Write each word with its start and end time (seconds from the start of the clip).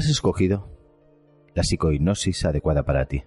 Has 0.00 0.08
escogido 0.08 0.66
la 1.54 1.62
psicohipnosis 1.62 2.46
adecuada 2.46 2.84
para 2.84 3.04
ti 3.04 3.24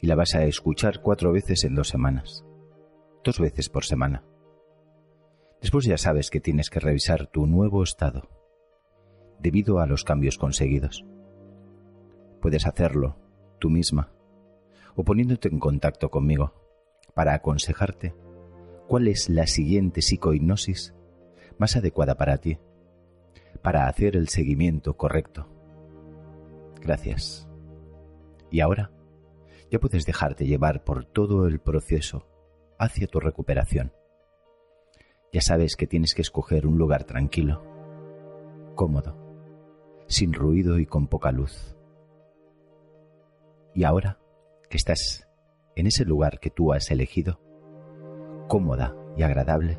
y 0.00 0.06
la 0.06 0.14
vas 0.14 0.34
a 0.34 0.44
escuchar 0.44 1.02
cuatro 1.02 1.32
veces 1.32 1.64
en 1.64 1.74
dos 1.74 1.88
semanas, 1.88 2.46
dos 3.22 3.38
veces 3.38 3.68
por 3.68 3.84
semana. 3.84 4.24
Después 5.60 5.84
ya 5.84 5.98
sabes 5.98 6.30
que 6.30 6.40
tienes 6.40 6.70
que 6.70 6.80
revisar 6.80 7.26
tu 7.26 7.46
nuevo 7.46 7.82
estado 7.82 8.26
debido 9.38 9.80
a 9.80 9.86
los 9.86 10.02
cambios 10.02 10.38
conseguidos. 10.38 11.04
Puedes 12.40 12.66
hacerlo 12.66 13.18
tú 13.58 13.68
misma 13.68 14.14
o 14.96 15.04
poniéndote 15.04 15.50
en 15.50 15.58
contacto 15.58 16.10
conmigo 16.10 16.54
para 17.12 17.34
aconsejarte 17.34 18.14
cuál 18.88 19.08
es 19.08 19.28
la 19.28 19.46
siguiente 19.46 20.00
psicohipnosis 20.00 20.94
más 21.58 21.76
adecuada 21.76 22.14
para 22.14 22.38
ti 22.38 22.58
para 23.64 23.88
hacer 23.88 24.14
el 24.14 24.28
seguimiento 24.28 24.94
correcto. 24.98 25.48
Gracias. 26.82 27.48
Y 28.50 28.60
ahora 28.60 28.92
ya 29.70 29.80
puedes 29.80 30.04
dejarte 30.04 30.44
llevar 30.44 30.84
por 30.84 31.06
todo 31.06 31.46
el 31.46 31.60
proceso 31.60 32.28
hacia 32.78 33.06
tu 33.06 33.20
recuperación. 33.20 33.94
Ya 35.32 35.40
sabes 35.40 35.76
que 35.76 35.86
tienes 35.86 36.12
que 36.14 36.20
escoger 36.20 36.66
un 36.66 36.76
lugar 36.76 37.04
tranquilo, 37.04 37.64
cómodo, 38.74 39.16
sin 40.08 40.34
ruido 40.34 40.78
y 40.78 40.84
con 40.84 41.08
poca 41.08 41.32
luz. 41.32 41.74
Y 43.74 43.84
ahora 43.84 44.20
que 44.68 44.76
estás 44.76 45.26
en 45.74 45.86
ese 45.86 46.04
lugar 46.04 46.38
que 46.38 46.50
tú 46.50 46.74
has 46.74 46.90
elegido, 46.90 47.40
cómoda 48.46 48.94
y 49.16 49.22
agradable, 49.22 49.78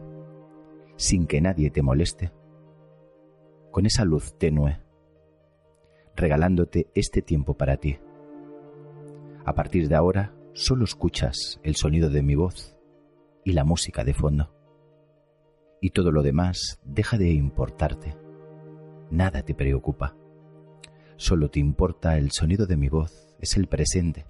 sin 0.96 1.28
que 1.28 1.40
nadie 1.40 1.70
te 1.70 1.84
moleste, 1.84 2.32
con 3.76 3.86
esa 3.86 4.06
luz 4.06 4.38
tenue, 4.38 4.80
regalándote 6.16 6.88
este 6.96 7.22
tiempo 7.22 7.58
para 7.58 7.76
ti. 7.76 7.98
A 9.44 9.54
partir 9.54 9.90
de 9.90 9.96
ahora, 9.96 10.34
solo 10.54 10.86
escuchas 10.86 11.60
el 11.62 11.76
sonido 11.76 12.10
de 12.10 12.24
mi 12.24 12.36
voz 12.36 12.78
y 13.44 13.52
la 13.52 13.66
música 13.66 14.06
de 14.06 14.14
fondo. 14.14 14.56
Y 15.82 15.90
todo 15.90 16.14
lo 16.14 16.24
demás 16.24 16.80
deja 16.86 17.18
de 17.18 17.34
importarte. 17.34 18.16
Nada 19.12 19.44
te 19.44 19.54
preocupa. 19.54 20.16
Solo 21.18 21.50
te 21.50 21.60
importa 21.60 22.18
el 22.18 22.32
sonido 22.32 22.68
de 22.68 22.78
mi 22.78 22.88
voz, 22.88 23.36
es 23.42 23.58
el 23.58 23.68
presente. 23.68 24.26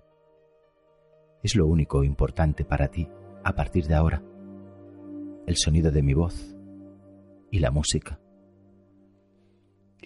Es 1.44 1.55
lo 1.55 1.67
único 1.67 2.03
importante 2.03 2.66
para 2.66 2.88
ti 2.88 3.07
a 3.44 3.53
partir 3.53 3.85
de 3.85 3.94
ahora. 3.94 4.23
El 5.45 5.55
sonido 5.55 5.91
de 5.91 6.01
mi 6.01 6.16
voz 6.16 6.55
y 7.51 7.59
la 7.59 7.69
música. 7.69 8.19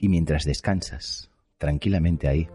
Y 0.01 0.07
mientras 0.07 0.45
descansas 0.45 1.29
tranquilamente 1.57 2.29
ahí, 2.29 2.47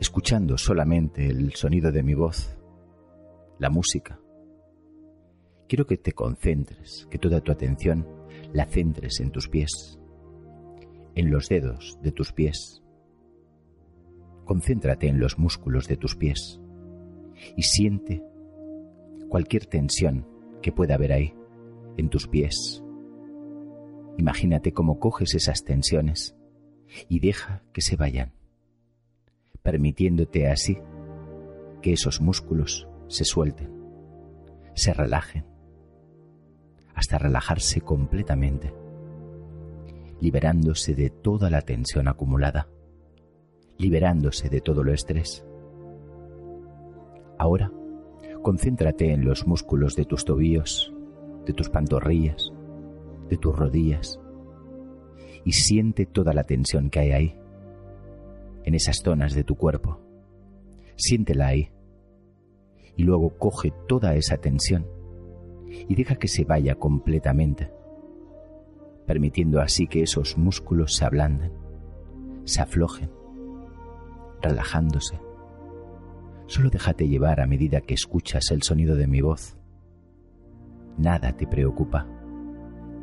escuchando 0.00 0.58
solamente 0.58 1.28
el 1.28 1.54
sonido 1.54 1.92
de 1.92 2.02
mi 2.02 2.14
voz, 2.14 2.58
la 3.60 3.70
música, 3.70 4.18
quiero 5.68 5.86
que 5.86 5.96
te 5.96 6.10
concentres, 6.10 7.06
que 7.12 7.18
toda 7.18 7.40
tu 7.40 7.52
atención 7.52 8.08
la 8.52 8.66
centres 8.66 9.20
en 9.20 9.30
tus 9.30 9.48
pies, 9.48 10.00
en 11.14 11.30
los 11.30 11.48
dedos 11.48 11.96
de 12.02 12.10
tus 12.10 12.32
pies. 12.32 12.82
Concéntrate 14.44 15.06
en 15.06 15.20
los 15.20 15.38
músculos 15.38 15.86
de 15.86 15.96
tus 15.96 16.16
pies 16.16 16.60
y 17.56 17.62
siente 17.62 18.20
cualquier 19.28 19.66
tensión 19.66 20.26
que 20.60 20.72
pueda 20.72 20.96
haber 20.96 21.12
ahí, 21.12 21.34
en 21.96 22.08
tus 22.08 22.26
pies, 22.26 22.83
Imagínate 24.16 24.72
cómo 24.72 24.98
coges 24.98 25.34
esas 25.34 25.64
tensiones 25.64 26.36
y 27.08 27.20
deja 27.20 27.62
que 27.72 27.82
se 27.82 27.96
vayan, 27.96 28.32
permitiéndote 29.62 30.48
así 30.48 30.78
que 31.82 31.92
esos 31.92 32.20
músculos 32.20 32.88
se 33.08 33.24
suelten, 33.24 33.70
se 34.74 34.94
relajen, 34.94 35.44
hasta 36.94 37.18
relajarse 37.18 37.80
completamente, 37.80 38.72
liberándose 40.20 40.94
de 40.94 41.10
toda 41.10 41.50
la 41.50 41.60
tensión 41.60 42.08
acumulada, 42.08 42.68
liberándose 43.76 44.48
de 44.48 44.60
todo 44.60 44.84
lo 44.84 44.92
estrés. 44.92 45.44
Ahora, 47.36 47.72
concéntrate 48.42 49.12
en 49.12 49.24
los 49.24 49.46
músculos 49.46 49.96
de 49.96 50.04
tus 50.04 50.24
tobillos, 50.24 50.94
de 51.44 51.52
tus 51.52 51.68
pantorrillas, 51.68 52.53
de 53.28 53.36
tus 53.36 53.56
rodillas 53.56 54.20
y 55.44 55.52
siente 55.52 56.06
toda 56.06 56.32
la 56.32 56.44
tensión 56.44 56.90
que 56.90 57.00
hay 57.00 57.12
ahí, 57.12 57.38
en 58.64 58.74
esas 58.74 58.96
zonas 59.04 59.34
de 59.34 59.44
tu 59.44 59.56
cuerpo. 59.56 60.00
Siéntela 60.96 61.48
ahí 61.48 61.70
y 62.96 63.02
luego 63.02 63.36
coge 63.36 63.72
toda 63.86 64.14
esa 64.14 64.38
tensión 64.38 64.86
y 65.88 65.94
deja 65.94 66.16
que 66.16 66.28
se 66.28 66.44
vaya 66.44 66.76
completamente, 66.76 67.70
permitiendo 69.06 69.60
así 69.60 69.86
que 69.86 70.02
esos 70.02 70.38
músculos 70.38 70.94
se 70.94 71.04
ablanden, 71.04 71.52
se 72.44 72.62
aflojen, 72.62 73.10
relajándose. 74.40 75.18
Solo 76.46 76.70
déjate 76.70 77.08
llevar 77.08 77.40
a 77.40 77.46
medida 77.46 77.80
que 77.80 77.94
escuchas 77.94 78.50
el 78.50 78.62
sonido 78.62 78.96
de 78.96 79.06
mi 79.06 79.20
voz. 79.20 79.56
Nada 80.96 81.36
te 81.36 81.46
preocupa 81.46 82.06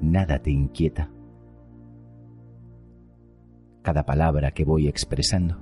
nada 0.01 0.39
te 0.39 0.51
inquieta. 0.51 1.09
Cada 3.81 4.05
palabra 4.05 4.51
que 4.51 4.65
voy 4.65 4.87
expresando 4.87 5.57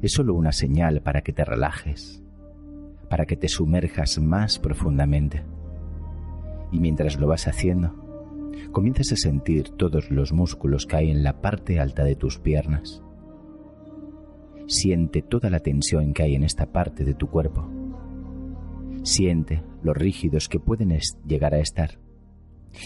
es 0.00 0.12
solo 0.12 0.34
una 0.34 0.52
señal 0.52 1.02
para 1.02 1.22
que 1.22 1.32
te 1.32 1.44
relajes, 1.44 2.22
para 3.08 3.26
que 3.26 3.36
te 3.36 3.48
sumerjas 3.48 4.18
más 4.18 4.58
profundamente. 4.58 5.44
Y 6.70 6.80
mientras 6.80 7.18
lo 7.18 7.26
vas 7.26 7.48
haciendo, 7.48 7.94
comienzas 8.70 9.12
a 9.12 9.16
sentir 9.16 9.70
todos 9.70 10.10
los 10.10 10.32
músculos 10.32 10.86
que 10.86 10.96
hay 10.96 11.10
en 11.10 11.22
la 11.22 11.40
parte 11.40 11.80
alta 11.80 12.04
de 12.04 12.16
tus 12.16 12.38
piernas. 12.38 13.02
Siente 14.66 15.22
toda 15.22 15.50
la 15.50 15.60
tensión 15.60 16.14
que 16.14 16.22
hay 16.22 16.34
en 16.34 16.44
esta 16.44 16.66
parte 16.72 17.04
de 17.04 17.14
tu 17.14 17.28
cuerpo. 17.28 17.68
Siente 19.02 19.62
los 19.82 19.96
rígidos 19.96 20.48
que 20.48 20.60
pueden 20.60 20.96
llegar 21.26 21.54
a 21.54 21.58
estar. 21.58 21.98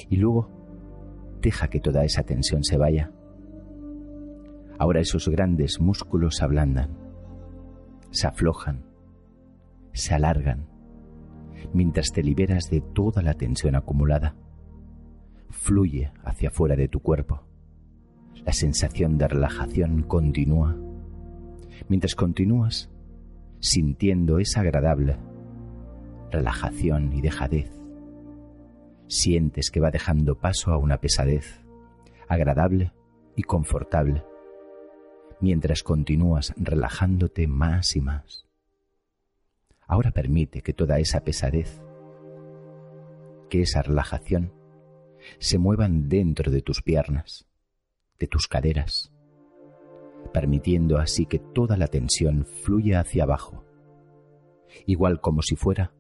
Y 0.09 0.17
luego 0.17 0.56
Deja 1.41 1.69
que 1.69 1.81
toda 1.81 2.05
esa 2.05 2.23
tensión 2.23 2.65
se 2.65 2.77
vaya. 2.77 3.13
Ahora 4.79 5.01
esos 5.01 5.29
grandes 5.29 5.81
músculos 5.81 6.37
se 6.37 6.45
ablandan, 6.45 6.99
se 8.11 8.27
aflojan, 8.27 8.85
se 9.93 10.15
alargan, 10.15 10.69
mientras 11.73 12.13
te 12.13 12.23
liberas 12.23 12.69
de 12.71 12.81
toda 12.81 13.23
la 13.23 13.35
tensión 13.35 13.75
acumulada. 13.75 14.37
Fluye 15.49 16.13
hacia 16.25 16.49
afuera 16.49 16.77
de 16.77 16.89
tu 16.89 17.01
cuerpo. 17.01 17.43
La 18.45 18.53
sensación 18.53 19.17
de 19.17 19.29
relajación 19.29 20.03
continúa. 20.03 20.77
Mientras 21.89 22.15
continúas 22.15 22.91
sintiendo 23.61 24.39
esa 24.39 24.61
agradable 24.61 25.17
relajación 26.31 27.13
y 27.13 27.21
dejadez 27.21 27.76
sientes 29.09 29.71
que 29.71 29.81
va 29.81 29.91
dejando 29.91 30.39
paso 30.39 30.73
a 30.73 30.79
una 30.79 30.99
pesadez, 30.99 31.65
agradable 32.29 32.93
y 33.37 33.43
confortable, 33.43 34.25
mientras 35.41 35.83
continúas 35.83 36.55
relajándote 36.57 37.47
más 37.47 37.97
y 37.97 38.01
más, 38.01 38.47
Ahora 39.89 40.11
permite 40.11 40.63
que 40.63 40.73
toda 40.73 40.99
esa 40.99 41.21
pesadez, 41.21 41.81
que 43.49 43.63
esa 43.63 43.83
relajación, 43.83 44.53
se 45.39 45.59
muevan 45.59 46.09
dentro 46.09 46.51
de 46.51 46.61
tus 46.61 46.83
piernas, 46.83 47.47
de 48.19 48.27
tus 48.27 48.49
caderas, 48.49 49.13
permitiendo 50.33 50.99
así 50.99 51.27
que 51.27 51.39
toda 51.39 51.77
la 51.77 51.87
tensión 51.87 52.47
fluya 52.47 53.01
hacia 53.01 53.23
abajo, 53.23 53.65
igual 54.87 55.21
como 55.21 55.43
si 55.43 55.55
fuera 55.55 55.93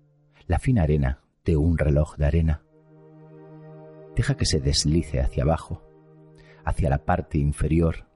la 0.48 0.58
fina 0.58 0.82
arena 0.82 1.22
de 1.44 1.56
un 1.56 1.78
reloj 1.78 2.16
de 2.16 2.26
arena. 2.26 2.65
Deja 4.16 4.34
que 4.34 4.46
se 4.46 4.60
deslice 4.60 5.20
hacia 5.20 5.42
abajo, 5.42 5.82
hacia 6.64 6.88
la 6.88 7.04
parte 7.04 7.36
inferior 7.36 8.08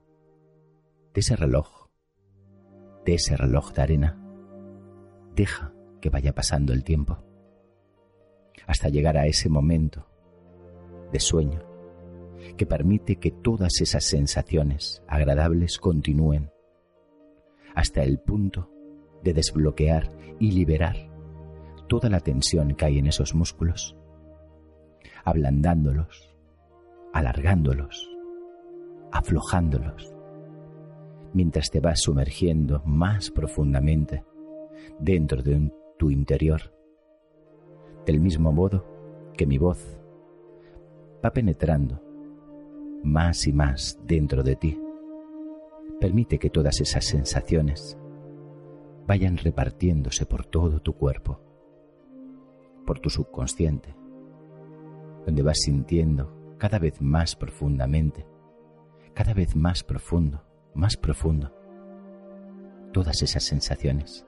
de 1.12 1.20
ese 1.20 1.36
reloj, 1.36 1.90
de 3.04 3.14
ese 3.14 3.36
reloj 3.36 3.72
de 3.74 3.82
arena. 3.82 4.18
Deja 5.36 5.74
que 6.00 6.08
vaya 6.08 6.34
pasando 6.34 6.72
el 6.72 6.84
tiempo, 6.84 7.22
hasta 8.66 8.88
llegar 8.88 9.18
a 9.18 9.26
ese 9.26 9.50
momento 9.50 10.06
de 11.12 11.20
sueño 11.20 11.60
que 12.56 12.64
permite 12.64 13.16
que 13.16 13.30
todas 13.30 13.82
esas 13.82 14.04
sensaciones 14.04 15.02
agradables 15.06 15.78
continúen 15.78 16.50
hasta 17.74 18.02
el 18.02 18.18
punto 18.18 18.70
de 19.22 19.34
desbloquear 19.34 20.10
y 20.38 20.52
liberar 20.52 21.10
toda 21.88 22.08
la 22.08 22.20
tensión 22.20 22.74
que 22.74 22.86
hay 22.86 22.98
en 22.98 23.06
esos 23.06 23.34
músculos, 23.34 23.99
ablandándolos, 25.24 26.34
alargándolos, 27.12 28.10
aflojándolos, 29.12 30.14
mientras 31.32 31.70
te 31.70 31.80
vas 31.80 32.00
sumergiendo 32.00 32.82
más 32.84 33.30
profundamente 33.30 34.24
dentro 34.98 35.42
de 35.42 35.72
tu 35.98 36.10
interior, 36.10 36.74
del 38.06 38.20
mismo 38.20 38.52
modo 38.52 38.84
que 39.36 39.46
mi 39.46 39.58
voz 39.58 40.00
va 41.24 41.32
penetrando 41.32 42.02
más 43.02 43.46
y 43.46 43.52
más 43.52 43.98
dentro 44.04 44.42
de 44.42 44.56
ti. 44.56 44.80
Permite 46.00 46.38
que 46.38 46.50
todas 46.50 46.80
esas 46.80 47.04
sensaciones 47.04 47.98
vayan 49.06 49.36
repartiéndose 49.36 50.24
por 50.24 50.46
todo 50.46 50.80
tu 50.80 50.94
cuerpo, 50.94 51.40
por 52.86 53.00
tu 53.00 53.10
subconsciente, 53.10 53.94
donde 55.24 55.42
vas 55.42 55.58
sintiendo 55.60 56.54
cada 56.58 56.78
vez 56.78 57.00
más 57.00 57.36
profundamente, 57.36 58.26
cada 59.14 59.34
vez 59.34 59.56
más 59.56 59.82
profundo, 59.82 60.44
más 60.74 60.96
profundo, 60.96 61.52
todas 62.92 63.22
esas 63.22 63.44
sensaciones. 63.44 64.26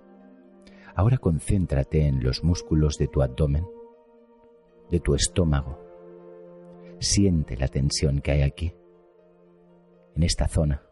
Ahora 0.94 1.18
concéntrate 1.18 2.06
en 2.06 2.22
los 2.22 2.44
músculos 2.44 2.96
de 2.98 3.08
tu 3.08 3.22
abdomen, 3.22 3.66
de 4.90 5.00
tu 5.00 5.14
estómago, 5.14 5.82
Siente 7.02 7.56
la 7.56 7.66
tensión 7.66 8.20
que 8.20 8.30
hay 8.30 8.42
aquí, 8.42 8.76
en 10.14 10.22
esta 10.22 10.46
zona. 10.46 10.84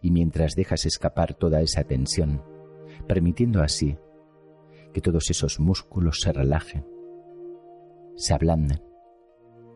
Y 0.00 0.10
mientras 0.10 0.54
dejas 0.54 0.86
escapar 0.86 1.34
toda 1.34 1.60
esa 1.60 1.84
tensión, 1.84 2.42
permitiendo 3.06 3.62
así 3.62 3.98
que 4.94 5.02
todos 5.02 5.28
esos 5.28 5.60
músculos 5.60 6.20
se 6.22 6.32
relajen, 6.32 6.86
se 8.16 8.32
ablanden, 8.32 8.82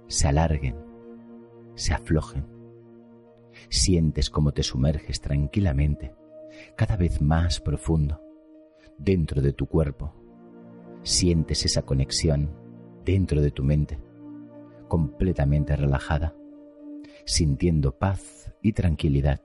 se 0.08 0.28
alarguen, 0.28 0.76
se 1.74 1.94
aflojen. 1.94 2.46
Sientes 3.68 4.30
como 4.30 4.52
te 4.52 4.62
sumerges 4.62 5.20
tranquilamente, 5.20 6.14
cada 6.76 6.96
vez 6.96 7.20
más 7.20 7.60
profundo, 7.60 8.20
dentro 8.98 9.42
de 9.42 9.52
tu 9.52 9.66
cuerpo. 9.66 10.14
Sientes 11.02 11.64
esa 11.64 11.82
conexión 11.82 12.50
dentro 13.04 13.40
de 13.40 13.50
tu 13.50 13.62
mente 13.62 13.98
completamente 14.88 15.76
relajada, 15.76 16.34
sintiendo 17.24 17.96
paz 17.96 18.52
y 18.62 18.72
tranquilidad. 18.72 19.40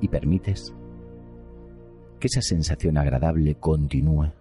Y 0.00 0.08
permites 0.08 0.74
que 2.18 2.26
esa 2.26 2.42
sensación 2.42 2.98
agradable 2.98 3.54
continúe 3.56 4.32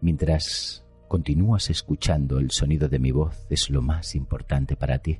mientras 0.00 0.84
continúas 1.12 1.68
escuchando 1.68 2.38
el 2.38 2.50
sonido 2.52 2.88
de 2.88 2.98
mi 2.98 3.10
voz 3.10 3.44
es 3.50 3.68
lo 3.68 3.82
más 3.82 4.14
importante 4.14 4.76
para 4.76 5.00
ti, 5.00 5.18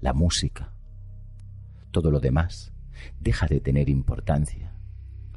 la 0.00 0.12
música. 0.12 0.72
Todo 1.90 2.12
lo 2.12 2.20
demás 2.20 2.72
deja 3.18 3.48
de 3.48 3.58
tener 3.58 3.88
importancia. 3.88 4.72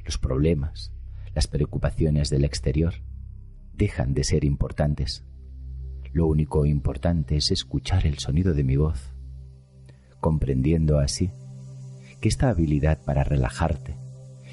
Los 0.05 0.19
problemas, 0.19 0.93
las 1.33 1.47
preocupaciones 1.47 2.29
del 2.29 2.45
exterior 2.45 2.93
dejan 3.73 4.13
de 4.13 4.23
ser 4.23 4.45
importantes 4.45 5.25
lo 6.13 6.27
único 6.27 6.67
importante 6.67 7.37
es 7.37 7.49
escuchar 7.49 8.05
el 8.05 8.19
sonido 8.19 8.53
de 8.53 8.63
mi 8.63 8.75
voz, 8.75 9.15
comprendiendo 10.19 10.99
así 10.99 11.31
que 12.19 12.29
esta 12.29 12.49
habilidad 12.49 13.01
para 13.03 13.23
relajarte 13.23 13.95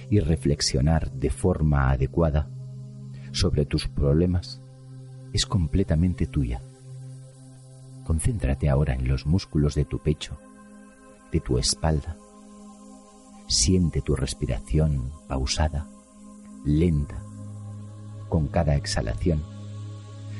y 0.08 0.20
reflexionar 0.20 1.12
de 1.12 1.28
forma 1.28 1.90
adecuada 1.90 2.48
sobre 3.32 3.66
tus 3.66 3.88
problemas 3.88 4.62
es 5.38 5.46
completamente 5.46 6.26
tuya. 6.26 6.60
Concéntrate 8.04 8.68
ahora 8.68 8.94
en 8.94 9.06
los 9.06 9.24
músculos 9.24 9.76
de 9.76 9.84
tu 9.84 10.00
pecho, 10.00 10.36
de 11.30 11.38
tu 11.38 11.58
espalda. 11.58 12.16
Siente 13.46 14.02
tu 14.02 14.16
respiración 14.16 15.12
pausada, 15.28 15.86
lenta, 16.64 17.22
con 18.28 18.48
cada 18.48 18.74
exhalación 18.74 19.40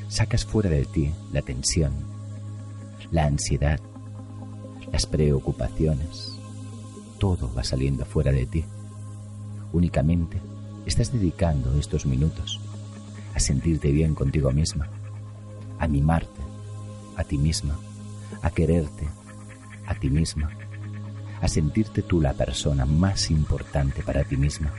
sacas 0.09 0.43
fuera 0.43 0.69
de 0.69 0.83
ti 0.83 1.13
la 1.31 1.43
tensión, 1.43 1.93
la 3.09 3.25
ansiedad, 3.25 3.79
las 4.91 5.05
preocupaciones. 5.05 6.33
Todo 7.19 7.49
va 7.55 7.63
saliendo 7.63 8.03
fuera 8.03 8.33
de 8.33 8.45
ti. 8.45 8.65
Únicamente 9.71 10.41
estás 10.85 11.13
dedicando 11.13 11.77
estos 11.79 12.05
minutos 12.05 12.59
a 13.33 13.39
sentirte 13.39 13.91
bien 13.91 14.15
contigo 14.15 14.51
misma, 14.51 14.89
a 15.79 15.87
mimarte 15.87 16.41
a 17.15 17.23
ti 17.23 17.37
misma, 17.37 17.77
a 18.41 18.49
quererte 18.51 19.07
a 19.85 19.95
ti 19.95 20.09
misma, 20.09 20.51
a 21.41 21.47
sentirte 21.47 22.01
tú 22.01 22.21
la 22.21 22.33
persona 22.33 22.85
más 22.85 23.31
importante 23.31 24.03
para 24.03 24.23
ti 24.23 24.37
misma, 24.37 24.71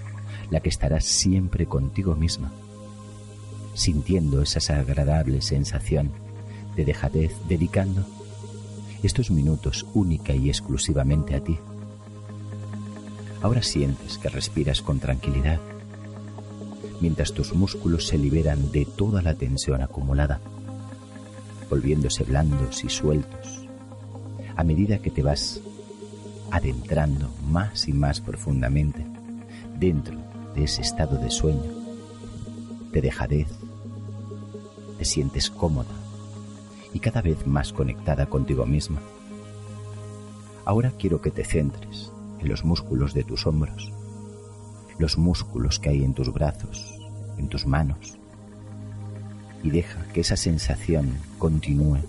la 0.51 0.61
que 0.61 0.69
estará 0.69 1.01
siempre 1.01 1.67
contigo 1.67 2.15
misma 2.15 2.51
sintiendo 3.75 4.43
esa 4.43 4.79
agradable 4.79 5.41
sensación 5.41 6.11
de 6.77 6.85
dejadez, 6.85 7.35
dedicando 7.49 8.05
estos 9.03 9.31
minutos 9.31 9.87
única 9.95 10.35
y 10.35 10.49
exclusivamente 10.49 11.35
a 11.35 11.41
ti. 11.41 11.59
Ahora 13.43 13.63
sientes 13.63 14.19
que 14.19 14.29
respiras 14.29 14.83
con 14.83 15.01
tranquilidad, 15.01 15.61
mientras 17.01 17.33
tus 17.33 17.55
músculos 17.55 18.07
se 18.07 18.19
liberan 18.19 18.71
de 18.71 18.85
toda 18.85 19.23
la 19.23 19.35
tensión 19.35 19.83
acumulada, 19.83 20.41
volviéndose 21.69 22.25
blandos 22.25 22.85
y 22.85 22.89
sueltos, 22.89 23.69
a 24.57 24.65
medida 24.65 24.99
que 24.99 25.11
te 25.11 25.23
vas 25.23 25.61
adentrando 26.51 27.31
más 27.49 27.89
y 27.89 27.93
más 27.93 28.21
profundamente 28.21 29.05
dentro 29.79 30.19
de 30.55 30.65
ese 30.65 30.83
estado 30.83 31.17
de 31.17 31.31
sueño, 31.31 31.73
de 32.93 33.01
dejadez, 33.01 33.49
te 34.99 35.05
sientes 35.05 35.51
cómoda 35.51 35.95
y 36.93 36.99
cada 36.99 37.23
vez 37.23 37.47
más 37.47 37.73
conectada 37.73 38.27
contigo 38.27 38.67
misma. 38.67 39.01
Ahora 40.65 40.93
quiero 40.99 41.21
que 41.21 41.31
te 41.31 41.45
centres 41.45 42.13
en 42.41 42.49
los 42.49 42.65
músculos 42.65 43.15
de 43.15 43.25
tus 43.25 43.47
hombros, 43.47 43.93
los 45.01 45.17
músculos 45.17 45.79
que 45.79 45.89
hay 45.89 46.05
en 46.05 46.13
tus 46.13 46.31
brazos, 46.31 46.95
en 47.39 47.49
tus 47.49 47.65
manos, 47.67 48.19
y 49.63 49.71
deja 49.71 50.07
que 50.13 50.21
esa 50.21 50.37
sensación 50.37 51.17
continúe, 51.39 52.01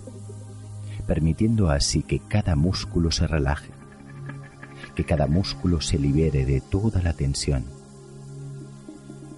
permitiendo 1.06 1.70
así 1.70 2.02
que 2.02 2.20
cada 2.20 2.54
músculo 2.54 3.10
se 3.10 3.26
relaje, 3.26 3.70
que 4.94 5.04
cada 5.04 5.26
músculo 5.26 5.80
se 5.80 5.98
libere 5.98 6.44
de 6.44 6.60
toda 6.60 7.02
la 7.02 7.14
tensión, 7.14 7.64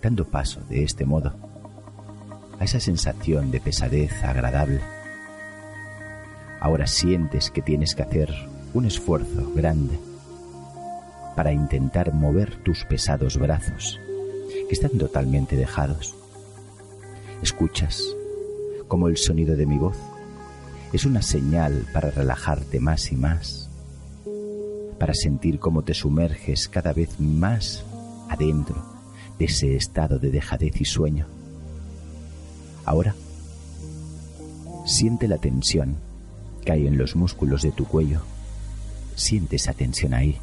dando 0.02 0.24
paso 0.24 0.60
de 0.68 0.82
este 0.82 1.06
modo 1.06 1.32
a 2.58 2.64
esa 2.64 2.80
sensación 2.80 3.52
de 3.52 3.60
pesadez 3.60 4.12
agradable. 4.24 4.80
Ahora 6.60 6.88
sientes 6.88 7.52
que 7.52 7.62
tienes 7.62 7.94
que 7.94 8.02
hacer 8.02 8.34
un 8.74 8.86
esfuerzo 8.86 9.52
grande 9.54 9.98
para 11.34 11.52
intentar 11.52 12.12
mover 12.12 12.56
tus 12.62 12.84
pesados 12.84 13.38
brazos, 13.38 14.00
que 14.68 14.74
están 14.74 14.92
totalmente 14.98 15.56
dejados. 15.56 16.14
Escuchas 17.42 18.02
como 18.88 19.08
el 19.08 19.16
sonido 19.16 19.56
de 19.56 19.66
mi 19.66 19.78
voz 19.78 19.96
es 20.92 21.04
una 21.04 21.22
señal 21.22 21.86
para 21.92 22.10
relajarte 22.10 22.78
más 22.78 23.10
y 23.10 23.16
más, 23.16 23.68
para 24.98 25.12
sentir 25.14 25.58
cómo 25.58 25.82
te 25.82 25.92
sumerges 25.92 26.68
cada 26.68 26.92
vez 26.92 27.18
más 27.18 27.84
adentro 28.28 28.82
de 29.38 29.46
ese 29.46 29.74
estado 29.74 30.18
de 30.18 30.30
dejadez 30.30 30.80
y 30.80 30.84
sueño. 30.84 31.26
Ahora, 32.84 33.14
siente 34.86 35.26
la 35.26 35.38
tensión 35.38 35.96
que 36.64 36.72
hay 36.72 36.86
en 36.86 36.96
los 36.96 37.16
músculos 37.16 37.62
de 37.62 37.72
tu 37.72 37.86
cuello. 37.86 38.20
Siente 39.16 39.56
esa 39.56 39.72
tensión 39.72 40.14
ahí 40.14 40.38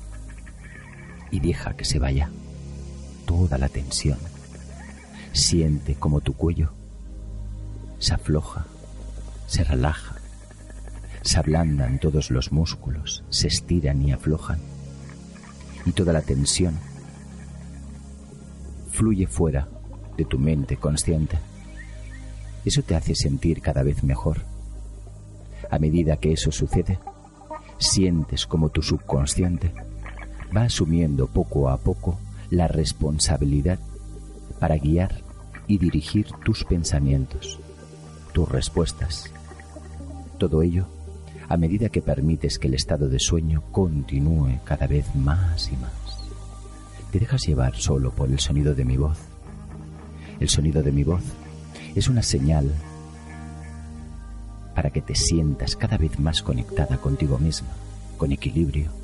y 1.32 1.40
deja 1.40 1.74
que 1.76 1.86
se 1.86 2.00
vaya 2.00 2.30
toda 3.26 3.58
la 3.58 3.70
tensión. 3.70 4.20
Siente 5.34 5.96
como 5.96 6.22
tu 6.22 6.34
cuello 6.34 6.74
se 8.02 8.16
afloja, 8.16 8.66
se 9.46 9.64
relaja, 9.64 10.16
se 11.22 11.38
ablandan 11.38 12.00
todos 12.00 12.32
los 12.32 12.52
músculos, 12.52 13.24
se 13.30 13.48
estiran 13.48 14.02
y 14.02 14.12
aflojan 14.12 14.60
y 15.86 15.92
toda 15.92 16.12
la 16.12 16.24
tensión 16.24 16.80
fluye 18.90 19.28
fuera 19.28 19.68
de 20.18 20.26
tu 20.26 20.40
mente 20.40 20.78
consciente. 20.78 21.38
Eso 22.66 22.82
te 22.82 22.96
hace 22.96 23.14
sentir 23.14 23.62
cada 23.62 23.84
vez 23.84 24.04
mejor. 24.04 24.42
A 25.70 25.78
medida 25.78 26.18
que 26.18 26.34
eso 26.34 26.52
sucede, 26.52 26.98
sientes 27.78 28.48
como 28.48 28.70
tu 28.70 28.82
subconsciente 28.82 29.74
va 30.56 30.64
asumiendo 30.64 31.28
poco 31.28 31.70
a 31.70 31.78
poco 31.78 32.20
la 32.50 32.68
responsabilidad 32.68 33.80
para 34.60 34.78
guiar 34.78 35.22
y 35.68 35.78
dirigir 35.78 36.28
tus 36.44 36.64
pensamientos, 36.64 37.60
tus 38.34 38.50
respuestas. 38.50 39.32
Todo 40.38 40.62
ello 40.62 40.88
a 41.48 41.58
medida 41.58 41.90
que 41.90 42.02
permites 42.02 42.60
que 42.60 42.68
el 42.68 42.76
estado 42.76 43.10
de 43.10 43.20
sueño 43.20 43.62
continúe 43.72 44.60
cada 44.64 44.88
vez 44.88 45.14
más 45.16 45.70
y 45.72 45.76
más. 45.78 45.92
Te 47.12 47.20
dejas 47.20 47.46
llevar 47.46 47.76
solo 47.76 48.12
por 48.12 48.30
el 48.30 48.40
sonido 48.40 48.74
de 48.74 48.86
mi 48.86 48.96
voz. 48.96 49.18
El 50.40 50.48
sonido 50.48 50.82
de 50.82 50.94
mi 50.94 51.04
voz 51.04 51.24
es 51.94 52.08
una 52.08 52.24
señal 52.24 52.72
para 54.74 54.92
que 54.92 55.02
te 55.02 55.14
sientas 55.14 55.76
cada 55.76 55.98
vez 55.98 56.20
más 56.20 56.42
conectada 56.42 56.98
contigo 56.98 57.38
misma, 57.38 57.70
con 58.18 58.32
equilibrio, 58.32 59.01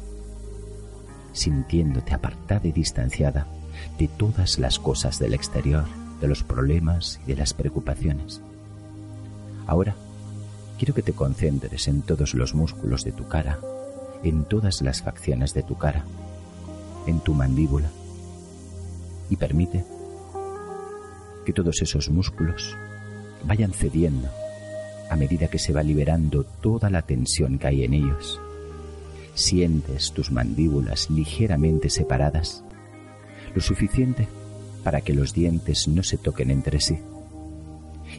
sintiéndote 1.37 2.13
apartada 2.13 2.67
y 2.67 2.71
distanciada 2.71 3.47
de 3.97 4.07
todas 4.07 4.59
las 4.59 4.79
cosas 4.79 5.19
del 5.19 5.33
exterior, 5.33 5.85
de 6.19 6.27
los 6.27 6.43
problemas 6.43 7.19
y 7.25 7.29
de 7.31 7.37
las 7.37 7.53
preocupaciones. 7.53 8.41
Ahora, 9.65 9.95
quiero 10.77 10.93
que 10.93 11.03
te 11.03 11.13
concentres 11.13 11.87
en 11.87 12.01
todos 12.01 12.33
los 12.33 12.53
músculos 12.53 13.03
de 13.03 13.11
tu 13.11 13.27
cara, 13.27 13.59
en 14.23 14.45
todas 14.45 14.81
las 14.81 15.01
facciones 15.01 15.53
de 15.53 15.63
tu 15.63 15.77
cara, 15.77 16.03
en 17.05 17.19
tu 17.19 17.33
mandíbula, 17.33 17.89
y 19.29 19.35
permite 19.35 19.85
que 21.45 21.53
todos 21.53 21.81
esos 21.81 22.09
músculos 22.09 22.75
vayan 23.45 23.71
cediendo 23.71 24.27
a 25.09 25.15
medida 25.15 25.47
que 25.47 25.59
se 25.59 25.73
va 25.73 25.83
liberando 25.83 26.43
toda 26.43 26.89
la 26.89 27.01
tensión 27.01 27.59
que 27.59 27.67
hay 27.67 27.83
en 27.83 27.93
ellos. 27.93 28.41
Sientes 29.37 30.13
tus 30.13 30.31
mandíbulas 30.31 31.11
ligeramente 31.11 31.91
separadas, 31.91 32.63
lo 33.53 33.61
suficiente 33.61 34.27
para 34.83 35.01
que 35.01 35.13
los 35.13 35.31
dientes 35.31 35.87
no 35.87 36.01
se 36.01 36.17
toquen 36.17 36.49
entre 36.49 36.79
sí, 36.79 36.97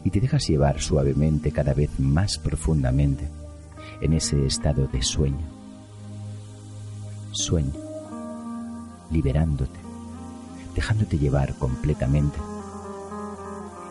y 0.05 0.11
te 0.11 0.21
dejas 0.21 0.47
llevar 0.47 0.79
suavemente 0.79 1.51
cada 1.51 1.73
vez 1.73 1.99
más 1.99 2.37
profundamente 2.37 3.27
en 3.99 4.13
ese 4.13 4.45
estado 4.45 4.87
de 4.87 5.01
sueño. 5.01 5.45
Sueño, 7.33 7.73
liberándote, 9.11 9.79
dejándote 10.73 11.17
llevar 11.17 11.53
completamente 11.55 12.39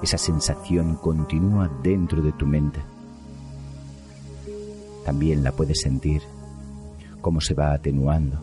esa 0.02 0.16
sensación 0.16 0.94
continúa 0.94 1.68
dentro 1.82 2.22
de 2.22 2.32
tu 2.32 2.46
mente. 2.46 2.80
También 5.04 5.42
la 5.42 5.52
puedes 5.52 5.82
sentir 5.82 6.22
cómo 7.28 7.42
se 7.42 7.52
va 7.52 7.74
atenuando, 7.74 8.42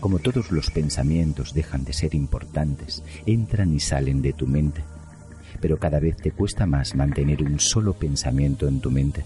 como 0.00 0.18
todos 0.18 0.50
los 0.50 0.72
pensamientos 0.72 1.54
dejan 1.54 1.84
de 1.84 1.92
ser 1.92 2.12
importantes, 2.12 3.04
entran 3.24 3.72
y 3.72 3.78
salen 3.78 4.20
de 4.20 4.32
tu 4.32 4.48
mente, 4.48 4.82
pero 5.60 5.78
cada 5.78 6.00
vez 6.00 6.16
te 6.16 6.32
cuesta 6.32 6.66
más 6.66 6.96
mantener 6.96 7.40
un 7.40 7.60
solo 7.60 7.92
pensamiento 7.92 8.66
en 8.66 8.80
tu 8.80 8.90
mente. 8.90 9.24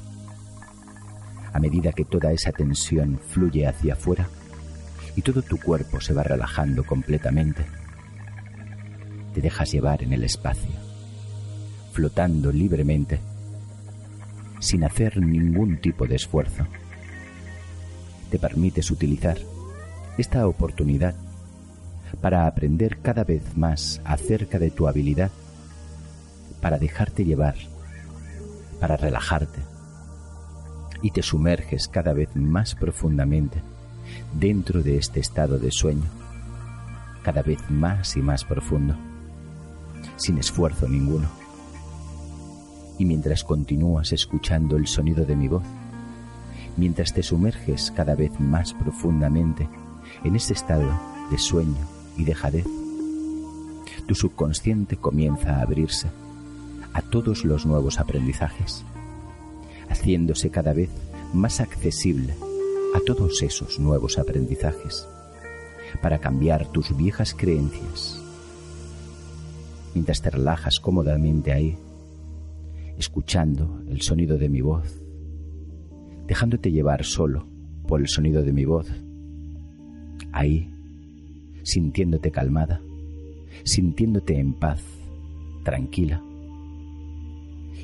A 1.50 1.58
medida 1.58 1.92
que 1.92 2.04
toda 2.04 2.30
esa 2.30 2.52
tensión 2.52 3.18
fluye 3.26 3.66
hacia 3.66 3.94
afuera 3.94 4.28
y 5.16 5.22
todo 5.22 5.40
tu 5.40 5.56
cuerpo 5.56 6.02
se 6.02 6.12
va 6.12 6.22
relajando 6.22 6.84
completamente, 6.84 7.64
te 9.32 9.40
dejas 9.40 9.72
llevar 9.72 10.02
en 10.02 10.12
el 10.12 10.24
espacio 10.24 10.72
flotando 11.90 12.52
libremente, 12.52 13.18
sin 14.60 14.84
hacer 14.84 15.16
ningún 15.22 15.78
tipo 15.78 16.06
de 16.06 16.16
esfuerzo. 16.16 16.66
Te 18.30 18.38
permites 18.38 18.90
utilizar 18.90 19.38
esta 20.18 20.46
oportunidad 20.48 21.14
para 22.20 22.46
aprender 22.46 22.98
cada 23.00 23.24
vez 23.24 23.56
más 23.56 24.00
acerca 24.04 24.58
de 24.58 24.70
tu 24.70 24.88
habilidad, 24.88 25.30
para 26.60 26.78
dejarte 26.78 27.24
llevar, 27.24 27.56
para 28.80 28.96
relajarte, 28.96 29.60
y 31.02 31.10
te 31.10 31.22
sumerges 31.22 31.88
cada 31.88 32.12
vez 32.12 32.34
más 32.34 32.74
profundamente 32.74 33.62
dentro 34.38 34.82
de 34.82 34.96
este 34.96 35.20
estado 35.20 35.58
de 35.58 35.70
sueño, 35.70 36.08
cada 37.22 37.42
vez 37.42 37.58
más 37.70 38.16
y 38.16 38.22
más 38.22 38.44
profundo, 38.44 38.96
sin 40.16 40.38
esfuerzo 40.38 40.88
ninguno. 40.88 41.28
Y 42.98 43.04
mientras 43.04 43.44
continúas 43.44 44.12
escuchando 44.12 44.76
el 44.76 44.86
sonido 44.86 45.26
de 45.26 45.36
mi 45.36 45.48
voz, 45.48 45.64
mientras 46.76 47.12
te 47.12 47.22
sumerges 47.22 47.90
cada 47.90 48.14
vez 48.14 48.38
más 48.38 48.74
profundamente 48.74 49.68
en 50.24 50.36
ese 50.36 50.52
estado 50.52 50.88
de 51.30 51.38
sueño 51.38 51.88
y 52.16 52.24
dejadez, 52.24 52.66
tu 54.06 54.14
subconsciente 54.14 54.96
comienza 54.96 55.56
a 55.56 55.62
abrirse 55.62 56.08
a 56.92 57.02
todos 57.02 57.44
los 57.44 57.66
nuevos 57.66 57.98
aprendizajes, 57.98 58.84
haciéndose 59.88 60.50
cada 60.50 60.72
vez 60.72 60.90
más 61.34 61.60
accesible 61.60 62.34
a 62.94 63.00
todos 63.00 63.42
esos 63.42 63.78
nuevos 63.78 64.18
aprendizajes 64.18 65.06
para 66.00 66.18
cambiar 66.18 66.66
tus 66.66 66.96
viejas 66.96 67.34
creencias. 67.34 68.20
Mientras 69.94 70.20
te 70.20 70.30
relajas 70.30 70.78
cómodamente 70.80 71.52
ahí, 71.52 71.76
escuchando 72.98 73.82
el 73.88 74.02
sonido 74.02 74.38
de 74.38 74.48
mi 74.48 74.60
voz, 74.60 75.05
dejándote 76.26 76.70
llevar 76.70 77.04
solo 77.04 77.46
por 77.86 78.00
el 78.00 78.08
sonido 78.08 78.42
de 78.42 78.52
mi 78.52 78.64
voz, 78.64 78.90
ahí, 80.32 80.68
sintiéndote 81.62 82.30
calmada, 82.30 82.80
sintiéndote 83.64 84.38
en 84.38 84.54
paz, 84.54 84.82
tranquila. 85.62 86.22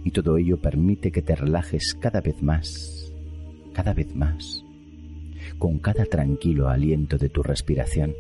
Y 0.05 0.11
todo 0.11 0.37
ello 0.37 0.61
permite 0.61 1.13
que 1.13 1.23
te 1.23 1.37
relajes 1.37 1.97
cada 2.01 2.21
vez 2.21 2.43
más, 2.43 3.13
cada 3.73 3.95
vez 3.95 4.15
más, 4.15 4.65
con 5.59 5.79
cada 5.79 6.05
tranquilo 6.05 6.69
aliento 6.69 7.19
de 7.19 7.29
tu 7.29 7.43
respiración, 7.43 8.15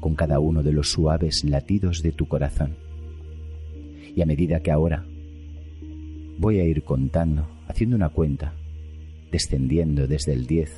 con 0.00 0.14
cada 0.14 0.40
uno 0.40 0.62
de 0.62 0.72
los 0.72 0.90
suaves 0.90 1.44
latidos 1.44 2.02
de 2.02 2.12
tu 2.12 2.26
corazón. 2.26 2.76
Y 4.14 4.22
a 4.22 4.26
medida 4.26 4.60
que 4.60 4.70
ahora 4.70 5.04
Voy 6.40 6.58
a 6.58 6.64
ir 6.64 6.84
contando, 6.84 7.46
haciendo 7.68 7.96
una 7.96 8.08
cuenta, 8.08 8.54
descendiendo 9.30 10.06
desde 10.06 10.32
el 10.32 10.46
10 10.46 10.70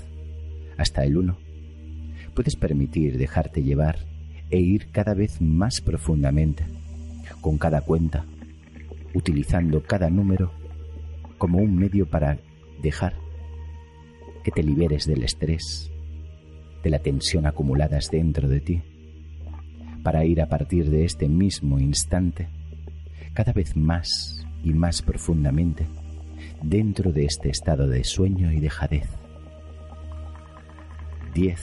hasta 0.76 1.04
el 1.04 1.16
1. 1.16 1.36
Puedes 2.34 2.56
permitir 2.56 3.18
dejarte 3.18 3.62
llevar 3.62 3.98
e 4.50 4.60
ir 4.60 4.90
cada 4.90 5.14
vez 5.14 5.40
más 5.40 5.80
profundamente, 5.80 6.64
con 7.40 7.58
cada 7.58 7.80
cuenta, 7.80 8.24
utilizando 9.14 9.82
cada 9.82 10.10
número 10.10 10.52
como 11.38 11.58
un 11.58 11.76
medio 11.76 12.06
para 12.06 12.38
dejar 12.82 13.14
que 14.44 14.50
te 14.50 14.62
liberes 14.62 15.06
del 15.06 15.22
estrés, 15.22 15.90
de 16.82 16.90
la 16.90 16.98
tensión 16.98 17.46
acumuladas 17.46 18.10
dentro 18.10 18.48
de 18.48 18.60
ti, 18.60 18.82
para 20.02 20.24
ir 20.24 20.40
a 20.40 20.48
partir 20.48 20.90
de 20.90 21.04
este 21.04 21.28
mismo 21.28 21.78
instante 21.78 22.48
cada 23.34 23.52
vez 23.52 23.76
más 23.76 24.44
y 24.62 24.72
más 24.72 25.00
profundamente 25.00 25.86
dentro 26.62 27.12
de 27.12 27.24
este 27.24 27.50
estado 27.50 27.88
de 27.88 28.04
sueño 28.04 28.52
y 28.52 28.60
dejadez. 28.60 29.08
10. 31.34 31.60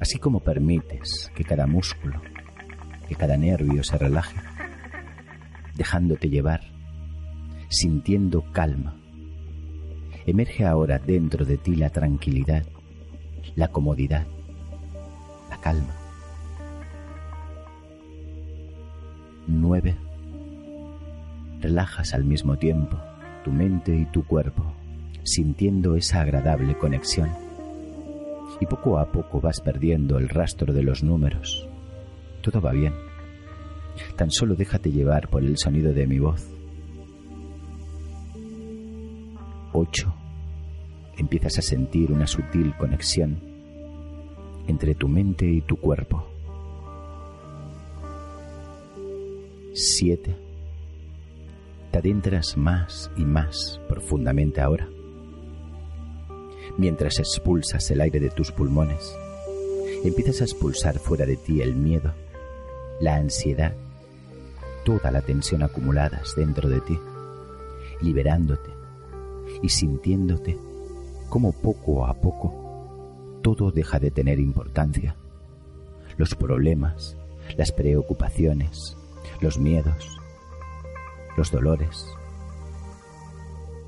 Así 0.00 0.18
como 0.18 0.40
permites 0.40 1.30
que 1.34 1.44
cada 1.44 1.66
músculo, 1.66 2.20
que 3.08 3.14
cada 3.14 3.36
nervio 3.36 3.82
se 3.82 3.96
relaje, 3.96 4.36
dejándote 5.74 6.28
llevar, 6.28 6.60
sintiendo 7.68 8.44
calma, 8.52 8.96
emerge 10.26 10.66
ahora 10.66 10.98
dentro 10.98 11.44
de 11.44 11.56
ti 11.56 11.76
la 11.76 11.90
tranquilidad, 11.90 12.64
la 13.54 13.68
comodidad, 13.68 14.26
la 15.48 15.60
calma. 15.60 15.94
9. 19.46 20.05
Relajas 21.66 22.14
al 22.14 22.22
mismo 22.22 22.56
tiempo 22.56 22.96
tu 23.42 23.50
mente 23.50 23.92
y 23.92 24.04
tu 24.06 24.24
cuerpo, 24.24 24.72
sintiendo 25.24 25.96
esa 25.96 26.20
agradable 26.20 26.78
conexión. 26.78 27.28
Y 28.60 28.66
poco 28.66 29.00
a 29.00 29.10
poco 29.10 29.40
vas 29.40 29.60
perdiendo 29.60 30.16
el 30.16 30.28
rastro 30.28 30.72
de 30.72 30.84
los 30.84 31.02
números. 31.02 31.68
Todo 32.40 32.60
va 32.60 32.70
bien. 32.70 32.94
Tan 34.14 34.30
solo 34.30 34.54
déjate 34.54 34.92
llevar 34.92 35.28
por 35.28 35.42
el 35.42 35.58
sonido 35.58 35.92
de 35.92 36.06
mi 36.06 36.20
voz. 36.20 36.48
8. 39.72 40.14
Empiezas 41.18 41.58
a 41.58 41.62
sentir 41.62 42.12
una 42.12 42.28
sutil 42.28 42.76
conexión 42.76 43.40
entre 44.68 44.94
tu 44.94 45.08
mente 45.08 45.46
y 45.46 45.62
tu 45.62 45.78
cuerpo. 45.78 46.28
7 49.74 50.45
adentras 51.96 52.56
más 52.56 53.10
y 53.16 53.24
más 53.24 53.80
profundamente 53.88 54.60
ahora. 54.60 54.88
Mientras 56.76 57.18
expulsas 57.18 57.90
el 57.90 58.00
aire 58.00 58.20
de 58.20 58.30
tus 58.30 58.52
pulmones, 58.52 59.16
empiezas 60.04 60.40
a 60.40 60.44
expulsar 60.44 60.98
fuera 60.98 61.26
de 61.26 61.36
ti 61.36 61.62
el 61.62 61.74
miedo, 61.74 62.12
la 63.00 63.16
ansiedad, 63.16 63.74
toda 64.84 65.10
la 65.10 65.22
tensión 65.22 65.62
acumuladas 65.62 66.34
dentro 66.36 66.68
de 66.68 66.80
ti, 66.80 66.98
liberándote 68.02 68.70
y 69.62 69.68
sintiéndote 69.68 70.58
como 71.28 71.52
poco 71.52 72.06
a 72.06 72.14
poco 72.14 72.66
todo 73.46 73.70
deja 73.70 74.00
de 74.00 74.10
tener 74.10 74.40
importancia. 74.40 75.14
Los 76.16 76.34
problemas, 76.34 77.16
las 77.56 77.70
preocupaciones, 77.70 78.96
los 79.40 79.56
miedos, 79.56 80.18
los 81.36 81.50
dolores. 81.50 82.06